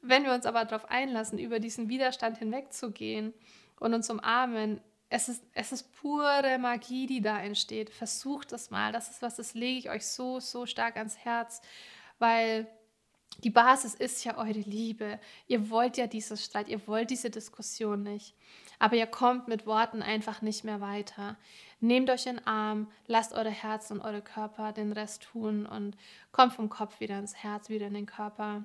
wenn 0.02 0.24
wir 0.24 0.34
uns 0.34 0.46
aber 0.46 0.66
darauf 0.66 0.90
einlassen, 0.90 1.38
über 1.38 1.60
diesen 1.60 1.90
Widerstand 1.90 2.38
hinwegzugehen 2.40 3.34
und 3.80 3.94
uns 3.94 4.10
umarmen, 4.10 4.82
es 5.12 5.28
ist, 5.28 5.44
es 5.54 5.74
ist 5.74 5.94
pure 6.02 6.58
Magie, 6.58 7.06
die 7.06 7.22
da 7.22 7.38
entsteht. 7.38 7.90
Versucht 7.90 8.54
das 8.54 8.72
mal. 8.72 8.94
Das 8.94 9.12
ist 9.12 9.22
was, 9.22 9.36
das 9.36 9.54
lege 9.54 9.78
ich 9.78 9.90
euch 9.90 10.06
so, 10.08 10.40
so 10.40 10.66
stark 10.66 10.96
ans 10.96 11.18
Herz, 11.18 11.62
weil 12.18 12.66
die 13.44 13.50
Basis 13.50 13.94
ist 13.94 14.24
ja 14.24 14.38
eure 14.38 14.52
Liebe. 14.52 15.20
Ihr 15.48 15.70
wollt 15.70 15.98
ja 15.98 16.08
diesen 16.08 16.38
Streit, 16.38 16.70
ihr 16.70 16.88
wollt 16.88 17.10
diese 17.10 17.30
Diskussion 17.30 18.04
nicht. 18.04 18.36
Aber 18.80 18.96
ihr 18.96 19.06
kommt 19.06 19.50
mit 19.50 19.66
Worten 19.66 20.02
einfach 20.02 20.42
nicht 20.42 20.64
mehr 20.64 20.80
weiter. 20.80 21.36
Nehmt 21.82 22.10
euch 22.10 22.26
in 22.26 22.38
den 22.38 22.48
Arm, 22.48 22.90
lasst 23.06 23.34
eure 23.34 23.50
Herzen 23.50 24.00
und 24.00 24.06
eure 24.06 24.22
Körper 24.22 24.72
den 24.72 24.94
Rest 24.94 25.24
tun 25.24 25.66
und 25.66 25.98
kommt 26.32 26.54
vom 26.54 26.70
Kopf 26.70 27.02
wieder 27.02 27.20
ins 27.20 27.36
Herz, 27.36 27.68
wieder 27.68 27.88
in 27.88 27.96
den 27.96 28.06
Körper. 28.06 28.64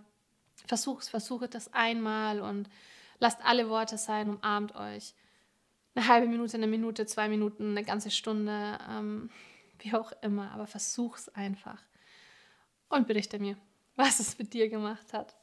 Versucht, 0.69 1.09
versucht 1.09 1.55
das 1.55 1.75
einmal 1.75 2.41
und 2.41 2.69
lasst 3.19 3.41
alle 3.45 3.69
Worte 3.69 3.99
sein, 3.99 4.31
umarmt 4.31 4.77
euch 4.77 5.13
eine 5.97 6.09
halbe 6.09 6.29
Minute, 6.29 6.57
eine 6.57 6.67
Minute, 6.67 7.07
zwei 7.07 7.29
Minuten, 7.29 7.71
eine 7.71 7.85
ganze 7.85 8.11
Stunde, 8.11 8.79
ähm, 8.89 9.31
wie 9.79 9.95
auch 9.95 10.13
immer. 10.23 10.51
Aber 10.53 10.67
versuch's 10.67 11.29
einfach 11.31 11.83
und 12.89 13.07
berichte 13.07 13.39
mir, 13.39 13.57
was 13.97 14.21
es 14.21 14.39
mit 14.39 14.53
dir 14.53 14.69
gemacht 14.69 15.13
hat. 15.13 15.35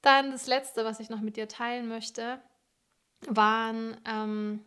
Dann 0.00 0.30
das 0.30 0.46
Letzte, 0.46 0.84
was 0.84 1.00
ich 1.00 1.10
noch 1.10 1.20
mit 1.20 1.36
dir 1.36 1.48
teilen 1.48 1.88
möchte, 1.88 2.40
waren, 3.26 3.96
ähm, 4.06 4.64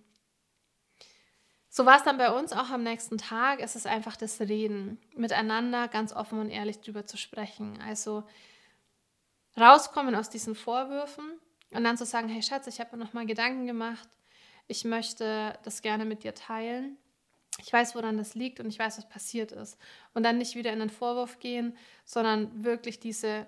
so 1.70 1.86
war 1.86 1.96
es 1.96 2.04
dann 2.04 2.18
bei 2.18 2.38
uns 2.38 2.52
auch 2.52 2.70
am 2.70 2.84
nächsten 2.84 3.18
Tag. 3.18 3.62
Es 3.62 3.78
ist 3.78 3.88
einfach 3.88 4.18
das 4.18 4.42
Reden, 4.42 5.00
miteinander 5.16 5.88
ganz 5.88 6.12
offen 6.12 6.40
und 6.40 6.50
ehrlich 6.50 6.82
drüber 6.82 7.06
zu 7.06 7.16
sprechen. 7.16 7.80
Also 7.82 8.26
rauskommen 9.58 10.14
aus 10.16 10.30
diesen 10.30 10.54
Vorwürfen 10.54 11.40
und 11.70 11.86
dann 11.86 11.96
zu 11.96 12.06
sagen, 12.06 12.28
hey 12.28 12.42
Schatz, 12.42 12.68
ich 12.68 12.82
habe 12.82 12.98
mir 12.98 13.06
noch 13.06 13.14
mal 13.14 13.26
Gedanken 13.26 13.68
gemacht 13.68 14.10
ich 14.68 14.86
möchte 14.86 15.58
das 15.64 15.82
gerne 15.82 16.06
mit 16.06 16.24
dir 16.24 16.34
teilen. 16.34 16.98
Ich 17.60 17.72
weiß, 17.72 17.96
woran 17.96 18.18
das 18.18 18.34
liegt 18.34 18.60
und 18.60 18.68
ich 18.68 18.80
weiß, 18.80 18.98
was 18.98 19.10
passiert 19.10 19.52
ist. 19.52 19.78
Und 20.14 20.24
dann 20.24 20.38
nicht 20.38 20.56
wieder 20.56 20.72
in 20.72 20.80
den 20.80 20.90
Vorwurf 20.90 21.40
gehen, 21.40 21.78
sondern 22.06 22.64
wirklich 22.64 23.00
diese 23.00 23.48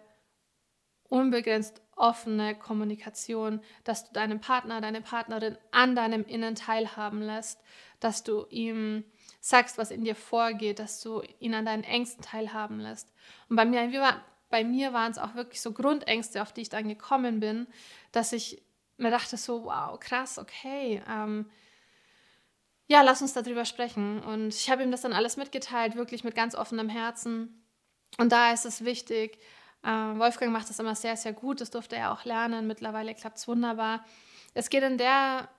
unbegrenzt 1.10 1.82
offene 1.96 2.56
Kommunikation, 2.56 3.62
dass 3.84 4.08
du 4.08 4.14
deinem 4.14 4.42
Partner, 4.42 4.82
deine 4.82 5.02
Partnerin 5.02 5.58
an 5.72 5.96
deinem 5.96 6.26
Innen 6.26 6.56
teilhaben 6.56 7.22
lässt, 7.22 7.62
dass 8.00 8.24
du 8.24 8.46
ihm 8.50 9.04
sagst, 9.40 9.78
was 9.78 9.92
in 9.92 10.04
dir 10.04 10.16
vorgeht, 10.16 10.80
dass 10.80 11.02
du 11.02 11.22
ihn 11.40 11.54
an 11.54 11.66
deinen 11.66 11.84
Ängsten 11.84 12.24
teilhaben 12.24 12.80
lässt. 12.80 13.14
Und 13.48 13.56
bei 13.56 13.66
mir, 13.66 14.22
bei 14.50 14.64
mir 14.64 14.94
waren 14.94 15.12
es 15.12 15.18
auch 15.18 15.36
wirklich 15.36 15.62
so 15.62 15.72
Grundängste, 15.72 16.42
auf 16.42 16.52
die 16.52 16.62
ich 16.62 16.70
dann 16.70 16.90
gekommen 16.90 17.40
bin, 17.40 17.68
dass 18.12 18.34
ich 18.34 18.62
mir 18.98 19.12
dachte 19.12 19.38
so, 19.38 19.66
wow, 19.66 20.00
krass, 20.00 20.38
okay. 20.38 21.02
Ähm, 21.10 21.50
ja, 22.88 23.02
lass 23.02 23.22
uns 23.22 23.34
darüber 23.34 23.66
sprechen. 23.66 24.22
Und 24.22 24.54
ich 24.54 24.70
habe 24.70 24.84
ihm 24.84 24.92
das 24.92 25.02
dann 25.02 25.14
alles 25.14 25.38
mitgeteilt, 25.38 25.96
wirklich 25.96 26.24
mit 26.24 26.36
ganz 26.36 26.56
offenem 26.56 26.90
Herzen. 26.90 27.66
Und 28.18 28.32
da 28.32 28.52
ist 28.54 28.66
es 28.66 28.86
wichtig, 28.86 29.40
äh, 29.84 29.90
Wolfgang 29.90 30.52
macht 30.52 30.70
das 30.70 30.80
immer 30.80 30.96
sehr, 30.96 31.18
sehr 31.18 31.34
gut, 31.34 31.62
das 31.62 31.72
durfte 31.72 31.96
er 31.96 32.12
auch 32.12 32.26
lernen. 32.26 32.68
Mittlerweile 32.68 33.16
klappt 33.16 33.38
es 33.38 33.48
wunderbar. 33.48 34.06
Es 34.54 34.70
geht 34.70 34.84
in 34.84 34.98
der 34.98 35.50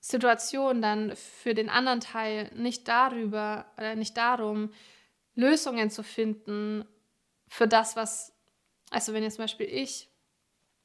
Situation 0.00 0.82
dann 0.82 1.16
für 1.16 1.54
den 1.54 1.68
anderen 1.68 2.00
Teil 2.00 2.50
nicht 2.54 2.86
darüber, 2.86 3.66
oder 3.76 3.94
nicht 3.96 4.16
darum, 4.16 4.72
Lösungen 5.34 5.90
zu 5.90 6.02
finden 6.02 6.84
für 7.48 7.66
das, 7.66 7.96
was, 7.96 8.32
also 8.90 9.12
wenn 9.12 9.22
jetzt 9.22 9.36
zum 9.36 9.44
Beispiel 9.44 9.66
ich 9.66 10.08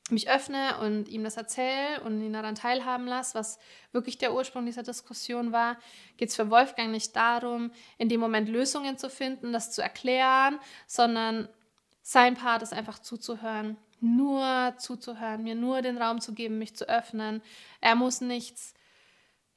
mich 0.09 0.29
öffne 0.29 0.77
und 0.79 1.07
ihm 1.07 1.23
das 1.23 1.37
erzähle 1.37 2.01
und 2.01 2.21
ihn 2.21 2.33
daran 2.33 2.55
teilhaben 2.55 3.05
lasse, 3.05 3.35
was 3.35 3.59
wirklich 3.91 4.17
der 4.17 4.33
Ursprung 4.33 4.65
dieser 4.65 4.83
Diskussion 4.83 5.51
war, 5.51 5.77
geht 6.17 6.29
es 6.29 6.35
für 6.35 6.49
Wolfgang 6.49 6.91
nicht 6.91 7.15
darum, 7.15 7.71
in 7.97 8.09
dem 8.09 8.19
Moment 8.19 8.49
Lösungen 8.49 8.97
zu 8.97 9.09
finden, 9.09 9.53
das 9.53 9.71
zu 9.71 9.81
erklären, 9.81 10.59
sondern 10.87 11.47
sein 12.01 12.35
Part 12.35 12.61
ist 12.61 12.73
einfach 12.73 12.99
zuzuhören, 12.99 13.77
nur 13.99 14.73
zuzuhören, 14.77 15.43
mir 15.43 15.55
nur 15.55 15.81
den 15.81 15.97
Raum 15.97 16.19
zu 16.19 16.33
geben, 16.33 16.57
mich 16.57 16.75
zu 16.75 16.89
öffnen. 16.89 17.41
Er 17.79 17.95
muss 17.95 18.19
nichts 18.19 18.73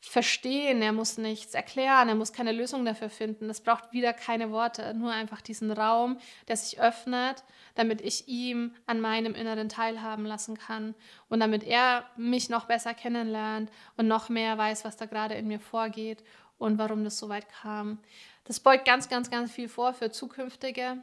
verstehen, 0.08 0.82
er 0.82 0.92
muss 0.92 1.18
nichts 1.18 1.54
erklären, 1.54 2.08
er 2.08 2.14
muss 2.14 2.32
keine 2.32 2.52
Lösung 2.52 2.84
dafür 2.84 3.10
finden. 3.10 3.48
Es 3.48 3.60
braucht 3.60 3.92
wieder 3.92 4.12
keine 4.12 4.50
Worte, 4.50 4.94
nur 4.94 5.12
einfach 5.12 5.40
diesen 5.40 5.70
Raum, 5.70 6.18
der 6.48 6.56
sich 6.56 6.80
öffnet, 6.80 7.44
damit 7.74 8.00
ich 8.00 8.28
ihm 8.28 8.74
an 8.86 9.00
meinem 9.00 9.34
Inneren 9.34 9.68
teilhaben 9.68 10.26
lassen 10.26 10.58
kann 10.58 10.94
und 11.28 11.40
damit 11.40 11.64
er 11.64 12.04
mich 12.16 12.48
noch 12.48 12.66
besser 12.66 12.94
kennenlernt 12.94 13.70
und 13.96 14.06
noch 14.06 14.28
mehr 14.28 14.56
weiß, 14.58 14.84
was 14.84 14.96
da 14.96 15.06
gerade 15.06 15.34
in 15.34 15.48
mir 15.48 15.60
vorgeht 15.60 16.22
und 16.58 16.78
warum 16.78 17.04
das 17.04 17.18
so 17.18 17.28
weit 17.28 17.48
kam. 17.48 17.98
Das 18.44 18.60
beugt 18.60 18.84
ganz, 18.84 19.08
ganz, 19.08 19.30
ganz 19.30 19.50
viel 19.50 19.68
vor 19.68 19.94
für 19.94 20.10
zukünftige 20.10 20.98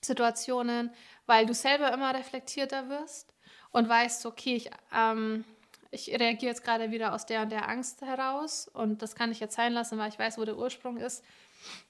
Situationen, 0.00 0.90
weil 1.26 1.46
du 1.46 1.54
selber 1.54 1.92
immer 1.92 2.14
reflektierter 2.14 2.88
wirst 2.88 3.34
und 3.70 3.88
weißt, 3.88 4.26
okay, 4.26 4.56
ich 4.56 4.70
ähm, 4.94 5.44
ich 5.90 6.08
reagiere 6.08 6.52
jetzt 6.52 6.64
gerade 6.64 6.90
wieder 6.90 7.14
aus 7.14 7.26
der 7.26 7.42
und 7.42 7.50
der 7.50 7.68
Angst 7.68 8.02
heraus 8.02 8.68
und 8.68 9.02
das 9.02 9.14
kann 9.14 9.32
ich 9.32 9.40
jetzt 9.40 9.56
sein 9.56 9.72
lassen, 9.72 9.98
weil 9.98 10.08
ich 10.08 10.18
weiß, 10.18 10.38
wo 10.38 10.44
der 10.44 10.56
Ursprung 10.56 10.96
ist. 10.96 11.24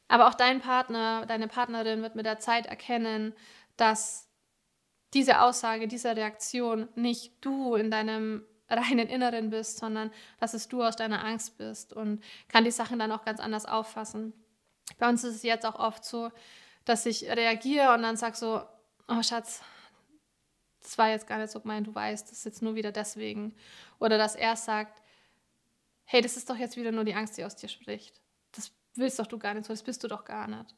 Aber 0.09 0.29
auch 0.29 0.35
dein 0.35 0.61
Partner, 0.61 1.27
deine 1.27 1.49
Partnerin 1.49 2.03
wird 2.03 2.17
mit 2.17 2.27
der 2.27 2.39
Zeit 2.39 2.67
erkennen, 2.67 3.35
dass 3.77 4.29
diese 5.15 5.41
Aussage, 5.43 5.89
diese 5.89 6.17
Reaktion 6.17 6.89
nicht 6.95 7.45
du 7.45 7.75
in 7.75 7.91
deinem 7.91 8.45
reinen 8.69 9.09
Inneren 9.09 9.51
bist, 9.51 9.79
sondern 9.79 10.11
dass 10.39 10.55
es 10.55 10.69
du 10.69 10.83
aus 10.83 10.97
deiner 10.97 11.25
Angst 11.25 11.59
bist 11.59 11.93
und 11.93 12.23
kann 12.49 12.65
die 12.65 12.71
Sachen 12.71 12.99
dann 12.99 13.13
auch 13.13 13.25
ganz 13.25 13.41
anders 13.41 13.67
auffassen. 13.67 14.33
Bei 14.99 15.09
uns 15.09 15.25
ist 15.25 15.37
es 15.37 15.43
jetzt 15.43 15.67
auch 15.67 15.79
oft 15.79 16.05
so, 16.05 16.31
dass 16.85 17.07
ich 17.07 17.25
reagiere 17.25 17.93
und 17.95 18.03
dann 18.03 18.17
sage 18.17 18.37
so, 18.37 18.63
oh 19.09 19.23
Schatz, 19.23 19.63
das 20.83 20.99
war 20.99 21.09
jetzt 21.09 21.27
gar 21.27 21.39
nicht 21.39 21.51
so 21.51 21.61
gemeint, 21.61 21.87
du 21.87 21.95
weißt, 21.95 22.31
das 22.31 22.39
ist 22.39 22.45
jetzt 22.45 22.63
nur 22.63 22.75
wieder 22.75 22.93
deswegen. 22.93 23.55
Oder 23.99 24.19
dass 24.19 24.35
er 24.35 24.57
sagt, 24.57 25.03
hey, 26.05 26.21
das 26.21 26.37
ist 26.37 26.51
doch 26.51 26.57
jetzt 26.57 26.77
wieder 26.77 26.93
nur 26.93 27.05
die 27.05 27.15
Angst, 27.15 27.37
die 27.39 27.45
aus 27.45 27.57
dir 27.57 27.69
spricht. 27.69 28.21
Das 28.53 28.73
willst 28.95 29.19
doch 29.19 29.27
du 29.27 29.39
gar 29.39 29.55
nicht 29.55 29.67
so, 29.67 29.73
das 29.73 29.83
bist 29.83 30.03
du 30.03 30.09
doch 30.09 30.25
gar 30.25 30.49
nicht. 30.49 30.75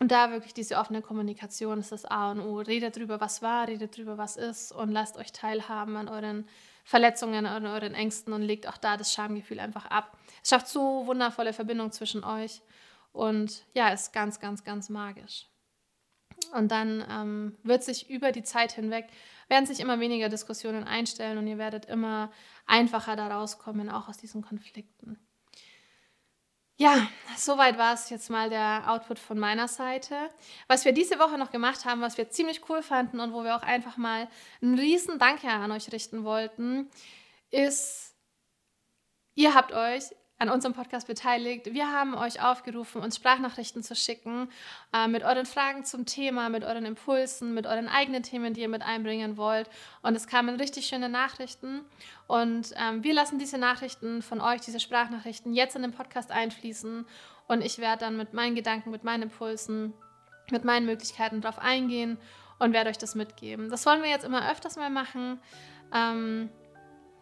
Und 0.00 0.12
da 0.12 0.30
wirklich 0.30 0.54
diese 0.54 0.76
offene 0.76 1.02
Kommunikation 1.02 1.80
ist 1.80 1.90
das 1.90 2.04
A 2.04 2.30
und 2.30 2.40
O. 2.40 2.60
Redet 2.60 2.96
drüber, 2.96 3.20
was 3.20 3.42
war, 3.42 3.66
redet 3.66 3.96
drüber, 3.96 4.16
was 4.16 4.36
ist 4.36 4.70
und 4.70 4.92
lasst 4.92 5.16
euch 5.16 5.32
teilhaben 5.32 5.96
an 5.96 6.08
euren 6.08 6.48
Verletzungen, 6.84 7.46
an 7.46 7.66
euren 7.66 7.94
Ängsten 7.94 8.32
und 8.32 8.42
legt 8.42 8.68
auch 8.68 8.76
da 8.76 8.96
das 8.96 9.12
Schamgefühl 9.12 9.58
einfach 9.58 9.86
ab. 9.86 10.16
Es 10.42 10.50
schafft 10.50 10.68
so 10.68 11.06
wundervolle 11.06 11.52
Verbindung 11.52 11.90
zwischen 11.90 12.22
euch 12.22 12.62
und 13.12 13.66
ja, 13.74 13.88
ist 13.88 14.12
ganz, 14.12 14.38
ganz, 14.38 14.62
ganz 14.62 14.88
magisch. 14.88 15.48
Und 16.52 16.70
dann 16.70 17.04
ähm, 17.10 17.56
wird 17.62 17.84
sich 17.84 18.10
über 18.10 18.32
die 18.32 18.42
Zeit 18.42 18.72
hinweg, 18.72 19.06
werden 19.48 19.66
sich 19.66 19.80
immer 19.80 20.00
weniger 20.00 20.28
Diskussionen 20.28 20.84
einstellen 20.84 21.38
und 21.38 21.46
ihr 21.46 21.58
werdet 21.58 21.86
immer 21.86 22.30
einfacher 22.66 23.16
da 23.16 23.28
rauskommen, 23.28 23.88
auch 23.88 24.08
aus 24.08 24.18
diesen 24.18 24.42
Konflikten. 24.42 25.18
Ja, 26.80 27.08
soweit 27.36 27.76
war 27.76 27.94
es 27.94 28.08
jetzt 28.08 28.30
mal 28.30 28.50
der 28.50 28.84
Output 28.86 29.18
von 29.18 29.36
meiner 29.36 29.66
Seite. 29.66 30.14
Was 30.68 30.84
wir 30.84 30.92
diese 30.92 31.18
Woche 31.18 31.36
noch 31.36 31.50
gemacht 31.50 31.84
haben, 31.84 32.00
was 32.02 32.18
wir 32.18 32.30
ziemlich 32.30 32.68
cool 32.68 32.82
fanden 32.82 33.18
und 33.18 33.32
wo 33.32 33.42
wir 33.42 33.56
auch 33.56 33.62
einfach 33.62 33.96
mal 33.96 34.28
einen 34.62 34.78
riesen 34.78 35.18
Danke 35.18 35.48
an 35.48 35.72
euch 35.72 35.90
richten 35.90 36.22
wollten, 36.22 36.88
ist, 37.50 38.14
ihr 39.34 39.54
habt 39.54 39.72
euch 39.72 40.04
an 40.38 40.50
unserem 40.50 40.72
Podcast 40.72 41.08
beteiligt. 41.08 41.72
Wir 41.72 41.92
haben 41.92 42.14
euch 42.14 42.40
aufgerufen, 42.42 43.02
uns 43.02 43.16
Sprachnachrichten 43.16 43.82
zu 43.82 43.96
schicken 43.96 44.48
äh, 44.92 45.08
mit 45.08 45.24
euren 45.24 45.46
Fragen 45.46 45.84
zum 45.84 46.06
Thema, 46.06 46.48
mit 46.48 46.64
euren 46.64 46.86
Impulsen, 46.86 47.54
mit 47.54 47.66
euren 47.66 47.88
eigenen 47.88 48.22
Themen, 48.22 48.54
die 48.54 48.60
ihr 48.60 48.68
mit 48.68 48.82
einbringen 48.82 49.36
wollt. 49.36 49.68
Und 50.02 50.14
es 50.14 50.28
kamen 50.28 50.56
richtig 50.56 50.86
schöne 50.86 51.08
Nachrichten. 51.08 51.80
Und 52.28 52.72
ähm, 52.76 53.02
wir 53.02 53.14
lassen 53.14 53.38
diese 53.38 53.58
Nachrichten 53.58 54.22
von 54.22 54.40
euch, 54.40 54.60
diese 54.60 54.78
Sprachnachrichten, 54.78 55.54
jetzt 55.54 55.74
in 55.74 55.82
den 55.82 55.92
Podcast 55.92 56.30
einfließen. 56.30 57.04
Und 57.48 57.64
ich 57.64 57.78
werde 57.78 58.00
dann 58.00 58.16
mit 58.16 58.32
meinen 58.32 58.54
Gedanken, 58.54 58.90
mit 58.90 59.02
meinen 59.02 59.24
Impulsen, 59.24 59.92
mit 60.50 60.64
meinen 60.64 60.86
Möglichkeiten 60.86 61.40
darauf 61.40 61.58
eingehen 61.58 62.16
und 62.58 62.72
werde 62.72 62.90
euch 62.90 62.98
das 62.98 63.14
mitgeben. 63.14 63.70
Das 63.70 63.86
wollen 63.86 64.02
wir 64.02 64.10
jetzt 64.10 64.24
immer 64.24 64.50
öfters 64.50 64.76
mal 64.76 64.90
machen. 64.90 65.40
Ähm, 65.92 66.50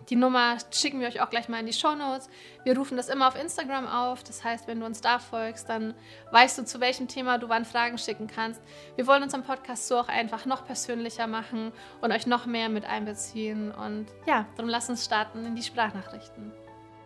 die 0.08 0.16
Nummer 0.16 0.56
schicken 0.70 1.00
wir 1.00 1.08
euch 1.08 1.20
auch 1.20 1.30
gleich 1.30 1.48
mal 1.48 1.60
in 1.60 1.66
die 1.66 1.72
Show 1.72 1.94
Notes. 1.94 2.28
Wir 2.64 2.76
rufen 2.76 2.96
das 2.96 3.08
immer 3.08 3.28
auf 3.28 3.40
Instagram 3.40 3.86
auf. 3.86 4.22
Das 4.22 4.44
heißt, 4.44 4.66
wenn 4.66 4.80
du 4.80 4.86
uns 4.86 5.00
da 5.00 5.18
folgst, 5.18 5.68
dann 5.68 5.94
weißt 6.30 6.58
du, 6.58 6.64
zu 6.64 6.80
welchem 6.80 7.08
Thema 7.08 7.38
du 7.38 7.48
wann 7.48 7.64
Fragen 7.64 7.98
schicken 7.98 8.26
kannst. 8.26 8.62
Wir 8.94 9.06
wollen 9.06 9.22
unseren 9.22 9.42
Podcast 9.42 9.88
so 9.88 9.98
auch 9.98 10.08
einfach 10.08 10.46
noch 10.46 10.64
persönlicher 10.64 11.26
machen 11.26 11.72
und 12.00 12.12
euch 12.12 12.26
noch 12.26 12.46
mehr 12.46 12.68
mit 12.68 12.84
einbeziehen. 12.84 13.72
Und 13.72 14.06
ja, 14.26 14.46
darum 14.56 14.70
lass 14.70 14.88
uns 14.88 15.04
starten 15.04 15.44
in 15.44 15.56
die 15.56 15.62
Sprachnachrichten. 15.62 16.52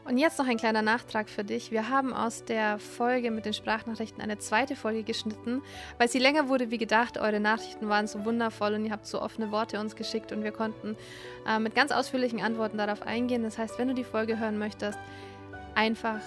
Und 0.04 0.18
jetzt 0.18 0.38
noch 0.38 0.46
ein 0.46 0.56
kleiner 0.56 0.82
Nachtrag 0.82 1.28
für 1.28 1.44
dich. 1.44 1.70
Wir 1.70 1.88
haben 1.88 2.12
aus 2.12 2.44
der 2.44 2.78
Folge 2.78 3.30
mit 3.30 3.44
den 3.44 3.52
Sprachnachrichten 3.52 4.22
eine 4.22 4.38
zweite 4.38 4.74
Folge 4.74 5.02
geschnitten, 5.02 5.62
weil 5.98 6.08
sie 6.08 6.18
länger 6.18 6.48
wurde 6.48 6.70
wie 6.70 6.78
gedacht. 6.78 7.18
Eure 7.18 7.38
Nachrichten 7.38 7.88
waren 7.88 8.06
so 8.06 8.24
wundervoll 8.24 8.74
und 8.74 8.84
ihr 8.86 8.92
habt 8.92 9.06
so 9.06 9.20
offene 9.20 9.52
Worte 9.52 9.78
uns 9.78 9.96
geschickt 9.96 10.32
und 10.32 10.42
wir 10.42 10.52
konnten 10.52 10.96
äh, 11.46 11.58
mit 11.58 11.74
ganz 11.74 11.92
ausführlichen 11.92 12.40
Antworten 12.40 12.78
darauf 12.78 13.02
eingehen. 13.02 13.42
Das 13.42 13.58
heißt, 13.58 13.78
wenn 13.78 13.88
du 13.88 13.94
die 13.94 14.04
Folge 14.04 14.38
hören 14.38 14.58
möchtest, 14.58 14.98
einfach 15.74 16.20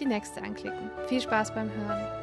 die 0.00 0.06
nächste 0.06 0.42
anklicken. 0.42 0.90
Viel 1.08 1.20
Spaß 1.20 1.54
beim 1.54 1.70
Hören. 1.70 2.19